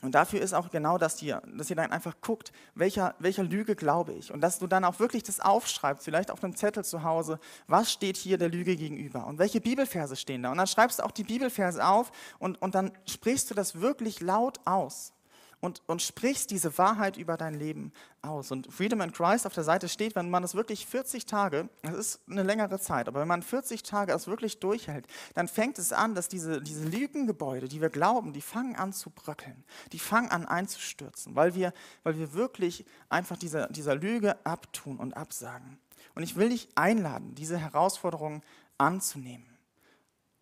Und 0.00 0.14
dafür 0.14 0.40
ist 0.40 0.54
auch 0.54 0.70
genau 0.70 0.96
das 0.96 1.18
hier, 1.18 1.42
dass 1.56 1.70
ihr 1.70 1.76
dann 1.76 1.90
einfach 1.90 2.14
guckt, 2.20 2.52
welcher, 2.74 3.14
welcher 3.18 3.42
Lüge 3.42 3.74
glaube 3.74 4.12
ich. 4.12 4.32
Und 4.32 4.40
dass 4.40 4.58
du 4.58 4.66
dann 4.66 4.84
auch 4.84 5.00
wirklich 5.00 5.24
das 5.24 5.40
aufschreibst, 5.40 6.04
vielleicht 6.04 6.30
auf 6.30 6.44
einem 6.44 6.54
Zettel 6.54 6.84
zu 6.84 7.02
Hause, 7.02 7.40
was 7.66 7.90
steht 7.90 8.16
hier 8.16 8.38
der 8.38 8.48
Lüge 8.48 8.76
gegenüber 8.76 9.26
und 9.26 9.38
welche 9.38 9.60
Bibelverse 9.60 10.14
stehen 10.14 10.42
da. 10.44 10.52
Und 10.52 10.58
dann 10.58 10.68
schreibst 10.68 11.00
du 11.00 11.02
auch 11.02 11.10
die 11.10 11.24
Bibelverse 11.24 11.84
auf 11.84 12.12
und, 12.38 12.62
und 12.62 12.74
dann 12.74 12.92
sprichst 13.06 13.50
du 13.50 13.54
das 13.54 13.80
wirklich 13.80 14.20
laut 14.20 14.60
aus. 14.64 15.12
Und, 15.60 15.82
und 15.86 16.02
sprichst 16.02 16.50
diese 16.50 16.78
Wahrheit 16.78 17.16
über 17.16 17.36
dein 17.36 17.54
Leben 17.54 17.92
aus. 18.22 18.50
Und 18.52 18.72
Freedom 18.72 19.00
in 19.00 19.12
Christ 19.12 19.46
auf 19.46 19.54
der 19.54 19.64
Seite 19.64 19.88
steht, 19.88 20.14
wenn 20.14 20.30
man 20.30 20.42
das 20.42 20.54
wirklich 20.54 20.86
40 20.86 21.26
Tage, 21.26 21.68
das 21.82 21.94
ist 21.94 22.20
eine 22.30 22.42
längere 22.42 22.78
Zeit, 22.78 23.08
aber 23.08 23.20
wenn 23.20 23.28
man 23.28 23.42
40 23.42 23.82
Tage 23.82 24.12
das 24.12 24.28
wirklich 24.28 24.60
durchhält, 24.60 25.06
dann 25.34 25.48
fängt 25.48 25.78
es 25.78 25.92
an, 25.92 26.14
dass 26.14 26.28
diese, 26.28 26.60
diese 26.60 26.84
Lügengebäude, 26.84 27.68
die 27.68 27.80
wir 27.80 27.90
glauben, 27.90 28.32
die 28.32 28.40
fangen 28.40 28.76
an 28.76 28.92
zu 28.92 29.10
bröckeln, 29.10 29.64
die 29.92 29.98
fangen 29.98 30.30
an 30.30 30.46
einzustürzen, 30.46 31.34
weil 31.34 31.54
wir, 31.54 31.72
weil 32.04 32.16
wir 32.18 32.34
wirklich 32.34 32.84
einfach 33.08 33.36
dieser, 33.36 33.68
dieser 33.68 33.96
Lüge 33.96 34.36
abtun 34.44 34.98
und 34.98 35.16
absagen. 35.16 35.78
Und 36.14 36.22
ich 36.22 36.36
will 36.36 36.50
dich 36.50 36.68
einladen, 36.74 37.34
diese 37.34 37.58
Herausforderung 37.58 38.42
anzunehmen 38.76 39.58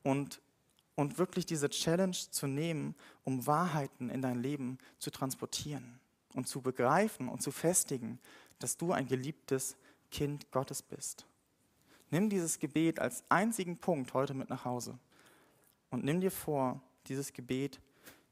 und 0.02 0.40
und 0.96 1.18
wirklich 1.18 1.46
diese 1.46 1.70
Challenge 1.70 2.16
zu 2.30 2.48
nehmen, 2.48 2.96
um 3.22 3.46
Wahrheiten 3.46 4.10
in 4.10 4.22
dein 4.22 4.42
Leben 4.42 4.78
zu 4.98 5.10
transportieren 5.10 6.00
und 6.34 6.48
zu 6.48 6.60
begreifen 6.60 7.28
und 7.28 7.42
zu 7.42 7.52
festigen, 7.52 8.18
dass 8.58 8.76
du 8.76 8.92
ein 8.92 9.06
geliebtes 9.06 9.76
Kind 10.10 10.50
Gottes 10.50 10.82
bist. 10.82 11.26
Nimm 12.10 12.30
dieses 12.30 12.58
Gebet 12.58 12.98
als 12.98 13.24
einzigen 13.28 13.76
Punkt 13.76 14.14
heute 14.14 14.34
mit 14.34 14.48
nach 14.48 14.64
Hause 14.64 14.98
und 15.90 16.04
nimm 16.04 16.20
dir 16.20 16.30
vor, 16.30 16.80
dieses 17.06 17.32
Gebet 17.32 17.80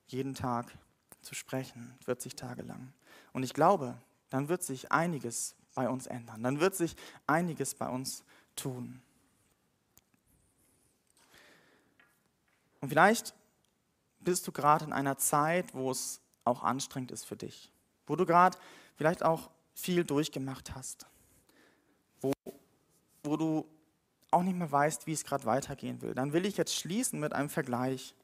jeden 0.07 0.35
Tag 0.35 0.77
zu 1.20 1.35
sprechen, 1.35 1.94
40 2.05 2.35
Tage 2.37 2.62
lang. 2.62 2.92
Und 3.33 3.42
ich 3.42 3.55
glaube, 3.55 3.96
dann 4.31 4.48
wird 4.48 4.62
sich 4.62 4.90
einiges 4.90 5.55
bei 5.74 5.88
uns 5.88 6.07
ändern, 6.07 6.42
dann 6.42 6.61
wird 6.61 6.74
sich 6.74 6.96
einiges 7.27 7.74
bei 7.74 7.88
uns 7.88 8.24
tun. 8.57 9.03
Und 12.85 12.90
vielleicht 12.90 13.33
bist 14.20 14.47
du 14.47 14.53
gerade 14.53 14.85
in 14.85 14.92
einer 14.92 15.16
Zeit, 15.16 15.73
wo 15.73 15.90
es 15.90 16.20
auch 16.44 16.62
anstrengend 16.62 17.12
ist 17.12 17.25
für 17.25 17.35
dich, 17.35 17.73
wo 18.07 18.14
du 18.14 18.27
gerade 18.27 18.59
vielleicht 18.97 19.23
auch 19.23 19.49
viel 19.73 20.05
durchgemacht 20.05 20.75
hast, 20.75 21.07
wo, 22.20 22.31
wo 23.23 23.38
du 23.38 23.66
auch 24.31 24.42
nicht 24.42 24.59
mehr 24.59 24.70
weißt, 24.70 25.07
wie 25.07 25.14
es 25.14 25.25
gerade 25.25 25.47
weitergehen 25.47 26.03
will. 26.03 26.12
Dann 26.12 26.35
will 26.35 26.44
ich 26.44 26.59
jetzt 26.59 26.75
schließen 26.75 27.18
mit 27.18 27.33
einem 27.33 27.49
Vergleich, 27.49 28.14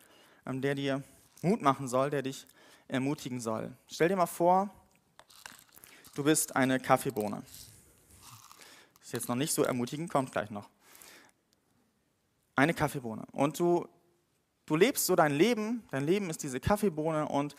ähm, 0.45 0.61
der 0.61 0.75
dir 0.75 1.03
Mut 1.41 1.63
machen 1.63 1.89
soll, 1.89 2.11
der 2.11 2.21
dich 2.21 2.47
ermutigen 2.87 3.41
soll. 3.41 3.75
Stell 3.87 4.11
dir 4.11 4.17
mal 4.17 4.27
vor, 4.27 4.69
du 6.15 6.23
bist 6.23 6.55
eine 6.55 6.79
Kaffeebohne. 6.79 7.43
Ist 9.01 9.13
jetzt 9.13 9.31
noch 9.31 9.37
nicht 9.37 9.55
so 9.55 9.63
ermutigend, 9.63 10.11
kommt 10.11 10.33
gleich 10.33 10.51
noch. 10.51 10.69
Eine 12.57 12.75
Kaffeebohne. 12.75 13.25
Und 13.33 13.59
du 13.59 13.89
du 14.71 14.77
lebst 14.77 15.05
so 15.05 15.17
dein 15.17 15.33
Leben, 15.33 15.83
dein 15.91 16.07
Leben 16.07 16.31
ist 16.31 16.45
diese 16.45 16.61
Kaffeebohne 16.61 17.27
und 17.27 17.57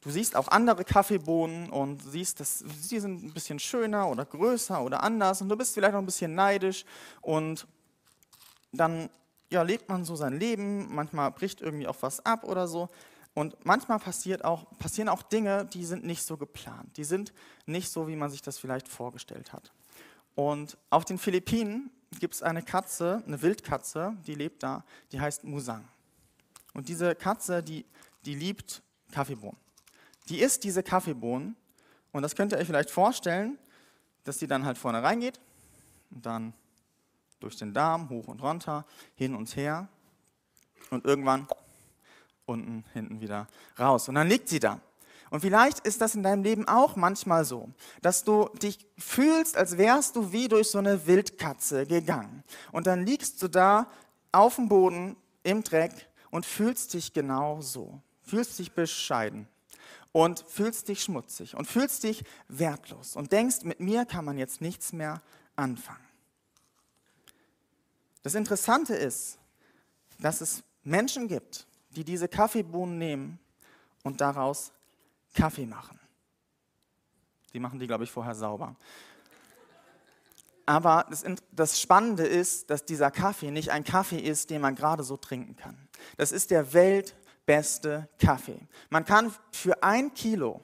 du 0.00 0.10
siehst 0.10 0.34
auch 0.34 0.48
andere 0.48 0.84
Kaffeebohnen 0.84 1.70
und 1.70 2.02
siehst, 2.02 2.40
dass 2.40 2.64
die 2.90 2.98
sind 2.98 3.22
ein 3.22 3.32
bisschen 3.32 3.60
schöner 3.60 4.08
oder 4.08 4.24
größer 4.24 4.82
oder 4.82 5.04
anders 5.04 5.40
und 5.40 5.48
du 5.48 5.56
bist 5.56 5.72
vielleicht 5.72 5.92
noch 5.92 6.00
ein 6.00 6.06
bisschen 6.06 6.34
neidisch 6.34 6.84
und 7.20 7.64
dann 8.72 9.08
ja, 9.50 9.62
lebt 9.62 9.88
man 9.88 10.04
so 10.04 10.16
sein 10.16 10.36
Leben, 10.36 10.92
manchmal 10.92 11.30
bricht 11.30 11.60
irgendwie 11.60 11.86
auch 11.86 11.96
was 12.00 12.26
ab 12.26 12.42
oder 12.42 12.66
so 12.66 12.88
und 13.34 13.64
manchmal 13.64 14.00
passiert 14.00 14.44
auch, 14.44 14.66
passieren 14.80 15.08
auch 15.08 15.22
Dinge, 15.22 15.64
die 15.66 15.84
sind 15.84 16.04
nicht 16.04 16.24
so 16.24 16.36
geplant, 16.36 16.96
die 16.96 17.04
sind 17.04 17.32
nicht 17.66 17.88
so, 17.88 18.08
wie 18.08 18.16
man 18.16 18.30
sich 18.30 18.42
das 18.42 18.58
vielleicht 18.58 18.88
vorgestellt 18.88 19.52
hat. 19.52 19.70
Und 20.34 20.76
auf 20.90 21.04
den 21.04 21.18
Philippinen 21.18 21.92
gibt 22.18 22.34
es 22.34 22.42
eine 22.42 22.62
Katze, 22.62 23.22
eine 23.28 23.40
Wildkatze, 23.40 24.16
die 24.26 24.34
lebt 24.34 24.64
da, 24.64 24.84
die 25.12 25.20
heißt 25.20 25.44
Musang. 25.44 25.84
Und 26.74 26.88
diese 26.88 27.14
Katze, 27.14 27.62
die, 27.62 27.84
die 28.24 28.34
liebt 28.34 28.82
Kaffeebohnen. 29.12 29.58
Die 30.28 30.40
isst 30.40 30.64
diese 30.64 30.82
Kaffeebohnen 30.82 31.56
und 32.12 32.22
das 32.22 32.36
könnt 32.36 32.52
ihr 32.52 32.58
euch 32.58 32.66
vielleicht 32.66 32.90
vorstellen, 32.90 33.58
dass 34.24 34.38
die 34.38 34.46
dann 34.46 34.64
halt 34.64 34.76
vorne 34.76 35.02
reingeht 35.02 35.40
und 36.10 36.24
dann 36.24 36.52
durch 37.40 37.56
den 37.56 37.72
Darm 37.72 38.08
hoch 38.10 38.28
und 38.28 38.42
runter, 38.42 38.84
hin 39.14 39.34
und 39.34 39.56
her 39.56 39.88
und 40.90 41.04
irgendwann 41.04 41.46
unten, 42.46 42.84
hinten 42.92 43.20
wieder 43.20 43.46
raus. 43.78 44.08
Und 44.08 44.16
dann 44.16 44.28
liegt 44.28 44.48
sie 44.48 44.58
da. 44.58 44.80
Und 45.30 45.40
vielleicht 45.40 45.80
ist 45.80 46.00
das 46.00 46.14
in 46.14 46.22
deinem 46.22 46.42
Leben 46.42 46.66
auch 46.66 46.96
manchmal 46.96 47.44
so, 47.44 47.70
dass 48.00 48.24
du 48.24 48.48
dich 48.62 48.86
fühlst, 48.96 49.56
als 49.56 49.76
wärst 49.76 50.16
du 50.16 50.32
wie 50.32 50.48
durch 50.48 50.70
so 50.70 50.78
eine 50.78 51.06
Wildkatze 51.06 51.86
gegangen. 51.86 52.42
Und 52.72 52.86
dann 52.86 53.04
liegst 53.04 53.42
du 53.42 53.48
da 53.48 53.90
auf 54.32 54.56
dem 54.56 54.68
Boden 54.68 55.16
im 55.42 55.62
Dreck 55.62 56.07
und 56.30 56.46
fühlst 56.46 56.94
dich 56.94 57.12
genau 57.12 57.60
so. 57.60 58.00
Fühlst 58.22 58.58
dich 58.58 58.72
bescheiden 58.72 59.48
und 60.12 60.44
fühlst 60.46 60.88
dich 60.88 61.02
schmutzig 61.02 61.54
und 61.54 61.66
fühlst 61.66 62.02
dich 62.02 62.24
wertlos 62.48 63.16
und 63.16 63.32
denkst, 63.32 63.62
mit 63.62 63.80
mir 63.80 64.04
kann 64.04 64.24
man 64.24 64.38
jetzt 64.38 64.60
nichts 64.60 64.92
mehr 64.92 65.22
anfangen. 65.56 66.04
Das 68.22 68.34
Interessante 68.34 68.94
ist, 68.94 69.38
dass 70.18 70.40
es 70.40 70.62
Menschen 70.82 71.28
gibt, 71.28 71.66
die 71.90 72.04
diese 72.04 72.28
Kaffeebohnen 72.28 72.98
nehmen 72.98 73.38
und 74.02 74.20
daraus 74.20 74.72
Kaffee 75.34 75.66
machen. 75.66 75.98
Die 77.52 77.60
machen 77.60 77.78
die, 77.78 77.86
glaube 77.86 78.04
ich, 78.04 78.10
vorher 78.10 78.34
sauber. 78.34 78.76
Aber 80.66 81.06
das, 81.08 81.24
das, 81.50 81.80
Spannende 81.80 82.26
ist, 82.26 82.68
dass 82.68 82.84
dieser 82.84 83.10
Kaffee 83.10 83.50
nicht 83.50 83.70
ein 83.70 83.84
Kaffee 83.84 84.18
ist, 84.18 84.50
den 84.50 84.60
man 84.60 84.74
gerade 84.74 85.02
so 85.02 85.16
trinken 85.16 85.56
kann. 85.56 85.87
Das 86.16 86.32
ist 86.32 86.50
der 86.50 86.72
weltbeste 86.72 88.08
Kaffee. 88.18 88.60
Man 88.90 89.04
kann 89.04 89.32
für 89.52 89.82
ein 89.82 90.12
Kilo 90.14 90.62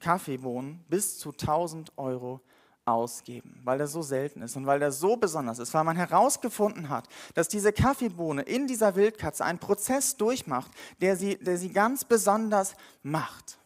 Kaffeebohnen 0.00 0.84
bis 0.88 1.18
zu 1.18 1.32
1000 1.32 1.96
Euro 1.96 2.40
ausgeben, 2.84 3.60
weil 3.64 3.78
der 3.78 3.88
so 3.88 4.00
selten 4.00 4.42
ist 4.42 4.56
und 4.56 4.66
weil 4.66 4.78
der 4.78 4.92
so 4.92 5.16
besonders 5.16 5.58
ist, 5.58 5.74
weil 5.74 5.84
man 5.84 5.96
herausgefunden 5.96 6.88
hat, 6.88 7.08
dass 7.34 7.48
diese 7.48 7.72
Kaffeebohne 7.72 8.42
in 8.42 8.68
dieser 8.68 8.94
Wildkatze 8.94 9.44
einen 9.44 9.58
Prozess 9.58 10.16
durchmacht, 10.16 10.70
der 11.00 11.16
sie, 11.16 11.36
der 11.36 11.58
sie 11.58 11.72
ganz 11.72 12.04
besonders 12.04 12.74
macht. 13.02 13.58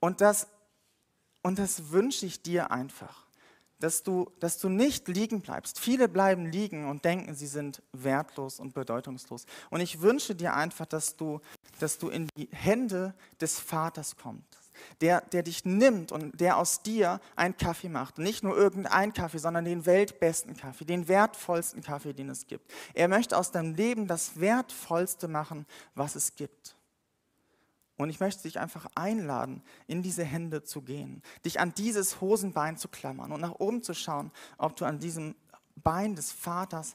Und 0.00 0.20
das, 0.20 0.48
und 1.42 1.58
das 1.58 1.90
wünsche 1.90 2.26
ich 2.26 2.42
dir 2.42 2.70
einfach 2.70 3.25
dass 3.78 4.02
du, 4.02 4.30
dass 4.40 4.58
du 4.58 4.68
nicht 4.68 5.08
liegen 5.08 5.40
bleibst. 5.40 5.78
Viele 5.78 6.08
bleiben 6.08 6.46
liegen 6.46 6.88
und 6.88 7.04
denken, 7.04 7.34
sie 7.34 7.46
sind 7.46 7.82
wertlos 7.92 8.58
und 8.58 8.74
bedeutungslos. 8.74 9.46
Und 9.70 9.80
ich 9.80 10.00
wünsche 10.00 10.34
dir 10.34 10.54
einfach, 10.54 10.86
dass 10.86 11.16
du, 11.16 11.40
dass 11.78 11.98
du 11.98 12.08
in 12.08 12.28
die 12.36 12.48
Hände 12.52 13.14
des 13.40 13.58
Vaters 13.58 14.16
kommst, 14.16 14.70
der, 15.00 15.20
der 15.20 15.42
dich 15.42 15.64
nimmt 15.64 16.12
und 16.12 16.40
der 16.40 16.56
aus 16.56 16.82
dir 16.82 17.20
einen 17.34 17.56
Kaffee 17.56 17.88
macht. 17.88 18.18
Nicht 18.18 18.42
nur 18.42 18.56
irgendeinen 18.56 19.12
Kaffee, 19.12 19.38
sondern 19.38 19.64
den 19.64 19.84
weltbesten 19.84 20.56
Kaffee, 20.56 20.84
den 20.84 21.08
wertvollsten 21.08 21.82
Kaffee, 21.82 22.14
den 22.14 22.30
es 22.30 22.46
gibt. 22.46 22.72
Er 22.94 23.08
möchte 23.08 23.36
aus 23.36 23.50
deinem 23.50 23.74
Leben 23.74 24.06
das 24.06 24.40
Wertvollste 24.40 25.28
machen, 25.28 25.66
was 25.94 26.14
es 26.14 26.34
gibt. 26.34 26.75
Und 27.96 28.10
ich 28.10 28.20
möchte 28.20 28.42
dich 28.42 28.58
einfach 28.58 28.86
einladen, 28.94 29.62
in 29.86 30.02
diese 30.02 30.24
Hände 30.24 30.62
zu 30.62 30.82
gehen, 30.82 31.22
dich 31.44 31.60
an 31.60 31.72
dieses 31.74 32.20
Hosenbein 32.20 32.76
zu 32.76 32.88
klammern 32.88 33.32
und 33.32 33.40
nach 33.40 33.54
oben 33.58 33.82
zu 33.82 33.94
schauen, 33.94 34.30
ob 34.58 34.76
du 34.76 34.84
an 34.84 34.98
diesem 34.98 35.34
Bein 35.76 36.14
des 36.14 36.32
Vaters 36.32 36.94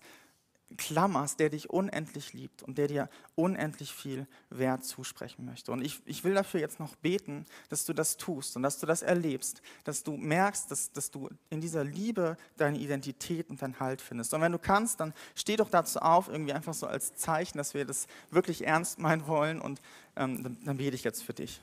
klammerst, 0.77 1.39
der 1.39 1.49
dich 1.49 1.69
unendlich 1.69 2.33
liebt 2.33 2.63
und 2.63 2.77
der 2.77 2.87
dir 2.87 3.09
unendlich 3.35 3.93
viel 3.93 4.27
Wert 4.49 4.85
zusprechen 4.85 5.45
möchte. 5.45 5.71
Und 5.71 5.83
ich, 5.83 6.01
ich 6.05 6.23
will 6.23 6.33
dafür 6.33 6.59
jetzt 6.59 6.79
noch 6.79 6.95
beten, 6.95 7.45
dass 7.69 7.85
du 7.85 7.93
das 7.93 8.17
tust 8.17 8.55
und 8.55 8.63
dass 8.63 8.79
du 8.79 8.85
das 8.85 9.01
erlebst, 9.01 9.61
dass 9.83 10.03
du 10.03 10.17
merkst, 10.17 10.71
dass, 10.71 10.91
dass 10.91 11.11
du 11.11 11.29
in 11.49 11.61
dieser 11.61 11.83
Liebe 11.83 12.37
deine 12.57 12.77
Identität 12.77 13.49
und 13.49 13.61
deinen 13.61 13.79
Halt 13.79 14.01
findest. 14.01 14.33
Und 14.33 14.41
wenn 14.41 14.51
du 14.51 14.59
kannst, 14.59 14.99
dann 14.99 15.13
steh 15.35 15.55
doch 15.55 15.69
dazu 15.69 15.99
auf, 15.99 16.27
irgendwie 16.27 16.53
einfach 16.53 16.73
so 16.73 16.87
als 16.87 17.15
Zeichen, 17.15 17.57
dass 17.57 17.73
wir 17.73 17.85
das 17.85 18.07
wirklich 18.29 18.65
ernst 18.65 18.99
meinen 18.99 19.27
wollen 19.27 19.61
und 19.61 19.81
ähm, 20.15 20.43
dann, 20.43 20.57
dann 20.63 20.77
bete 20.77 20.95
ich 20.95 21.03
jetzt 21.03 21.23
für 21.23 21.33
dich. 21.33 21.61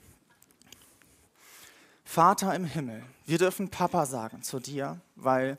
Vater 2.04 2.54
im 2.54 2.64
Himmel, 2.64 3.02
wir 3.26 3.36
dürfen 3.36 3.68
Papa 3.68 4.06
sagen 4.06 4.42
zu 4.42 4.60
dir, 4.60 4.98
weil 5.14 5.58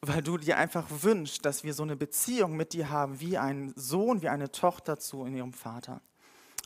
weil 0.00 0.22
du 0.22 0.36
dir 0.38 0.56
einfach 0.56 0.86
wünschst, 0.88 1.44
dass 1.44 1.64
wir 1.64 1.74
so 1.74 1.82
eine 1.82 1.96
Beziehung 1.96 2.56
mit 2.56 2.72
dir 2.72 2.90
haben, 2.90 3.20
wie 3.20 3.38
ein 3.38 3.72
Sohn, 3.76 4.22
wie 4.22 4.28
eine 4.28 4.52
Tochter 4.52 4.98
zu 4.98 5.24
in 5.24 5.34
ihrem 5.34 5.52
Vater. 5.52 6.00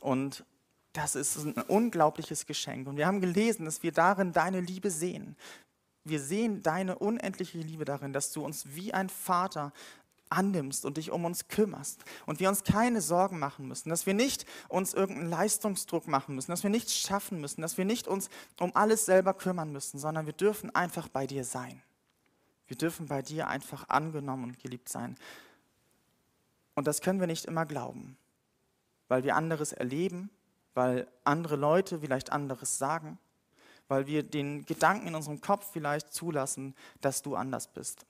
Und 0.01 0.45
das 0.93 1.15
ist 1.15 1.37
ein 1.37 1.53
unglaubliches 1.53 2.45
Geschenk. 2.45 2.87
Und 2.87 2.97
wir 2.97 3.07
haben 3.07 3.21
gelesen, 3.21 3.65
dass 3.65 3.83
wir 3.83 3.91
darin 3.91 4.33
deine 4.33 4.59
Liebe 4.59 4.91
sehen. 4.91 5.37
Wir 6.03 6.19
sehen 6.19 6.63
deine 6.63 6.97
unendliche 6.97 7.59
Liebe 7.59 7.85
darin, 7.85 8.11
dass 8.11 8.31
du 8.31 8.43
uns 8.43 8.65
wie 8.75 8.93
ein 8.93 9.09
Vater 9.09 9.71
annimmst 10.29 10.85
und 10.85 10.97
dich 10.97 11.11
um 11.11 11.25
uns 11.25 11.47
kümmerst 11.47 12.03
und 12.25 12.39
wir 12.39 12.49
uns 12.49 12.63
keine 12.63 13.01
Sorgen 13.01 13.37
machen 13.37 13.67
müssen, 13.67 13.89
dass 13.89 14.05
wir 14.05 14.13
nicht 14.13 14.45
uns 14.69 14.93
irgendeinen 14.93 15.29
Leistungsdruck 15.29 16.07
machen 16.07 16.35
müssen, 16.35 16.51
dass 16.51 16.63
wir 16.63 16.69
nichts 16.69 16.97
schaffen 16.97 17.41
müssen, 17.41 17.61
dass 17.61 17.77
wir 17.77 17.85
nicht 17.85 18.07
uns 18.07 18.29
um 18.59 18.73
alles 18.75 19.05
selber 19.05 19.33
kümmern 19.33 19.71
müssen, 19.71 19.99
sondern 19.99 20.25
wir 20.25 20.33
dürfen 20.33 20.73
einfach 20.73 21.09
bei 21.09 21.27
dir 21.27 21.43
sein. 21.43 21.81
Wir 22.71 22.77
dürfen 22.77 23.05
bei 23.07 23.21
dir 23.21 23.47
einfach 23.47 23.89
angenommen 23.89 24.45
und 24.45 24.59
geliebt 24.59 24.89
sein. 24.89 25.15
Und 26.73 26.87
das 26.87 27.01
können 27.01 27.19
wir 27.19 27.27
nicht 27.27 27.45
immer 27.45 27.67
glauben, 27.67 28.17
weil 29.07 29.23
wir 29.23 29.35
anderes 29.35 29.73
erleben 29.73 30.31
weil 30.73 31.07
andere 31.23 31.55
Leute 31.55 31.99
vielleicht 31.99 32.31
anderes 32.31 32.77
sagen, 32.77 33.19
weil 33.87 34.07
wir 34.07 34.23
den 34.23 34.65
Gedanken 34.65 35.07
in 35.07 35.15
unserem 35.15 35.41
Kopf 35.41 35.71
vielleicht 35.71 36.13
zulassen, 36.13 36.75
dass 37.01 37.21
du 37.21 37.35
anders 37.35 37.67
bist. 37.67 38.05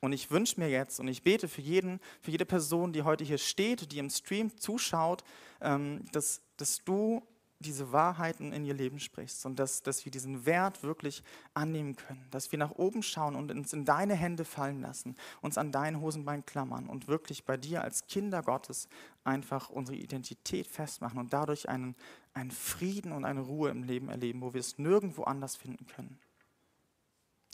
Und 0.00 0.12
ich 0.12 0.30
wünsche 0.30 0.60
mir 0.60 0.68
jetzt 0.68 1.00
und 1.00 1.08
ich 1.08 1.22
bete 1.22 1.48
für 1.48 1.62
jeden, 1.62 2.00
für 2.20 2.30
jede 2.30 2.46
Person, 2.46 2.92
die 2.92 3.02
heute 3.02 3.24
hier 3.24 3.38
steht, 3.38 3.92
die 3.92 3.98
im 3.98 4.10
Stream 4.10 4.56
zuschaut, 4.56 5.24
ähm, 5.60 6.04
dass, 6.12 6.42
dass 6.56 6.84
du 6.84 7.26
diese 7.58 7.92
Wahrheiten 7.92 8.52
in 8.52 8.64
ihr 8.64 8.74
Leben 8.74 9.00
sprichst 9.00 9.46
und 9.46 9.58
dass, 9.58 9.82
dass 9.82 10.04
wir 10.04 10.12
diesen 10.12 10.44
Wert 10.44 10.82
wirklich 10.82 11.22
annehmen 11.54 11.96
können, 11.96 12.26
dass 12.30 12.52
wir 12.52 12.58
nach 12.58 12.72
oben 12.72 13.02
schauen 13.02 13.34
und 13.34 13.50
uns 13.50 13.72
in 13.72 13.84
deine 13.84 14.14
Hände 14.14 14.44
fallen 14.44 14.80
lassen, 14.80 15.16
uns 15.40 15.56
an 15.56 15.72
dein 15.72 16.00
Hosenbein 16.00 16.44
klammern 16.44 16.86
und 16.86 17.08
wirklich 17.08 17.44
bei 17.44 17.56
dir 17.56 17.82
als 17.82 18.06
Kinder 18.06 18.42
Gottes 18.42 18.88
einfach 19.24 19.70
unsere 19.70 19.96
Identität 19.96 20.66
festmachen 20.66 21.18
und 21.18 21.32
dadurch 21.32 21.68
einen, 21.68 21.96
einen 22.34 22.50
Frieden 22.50 23.12
und 23.12 23.24
eine 23.24 23.40
Ruhe 23.40 23.70
im 23.70 23.82
Leben 23.82 24.10
erleben, 24.10 24.42
wo 24.42 24.52
wir 24.52 24.60
es 24.60 24.78
nirgendwo 24.78 25.24
anders 25.24 25.56
finden 25.56 25.86
können. 25.86 26.18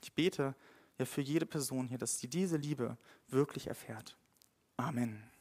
Ich 0.02 0.12
bete 0.12 0.54
ja 0.98 1.04
für 1.04 1.20
jede 1.20 1.46
Person 1.46 1.86
hier, 1.86 1.98
dass 1.98 2.18
sie 2.18 2.28
diese 2.28 2.56
Liebe 2.56 2.96
wirklich 3.28 3.68
erfährt. 3.68 4.16
Amen. 4.76 5.31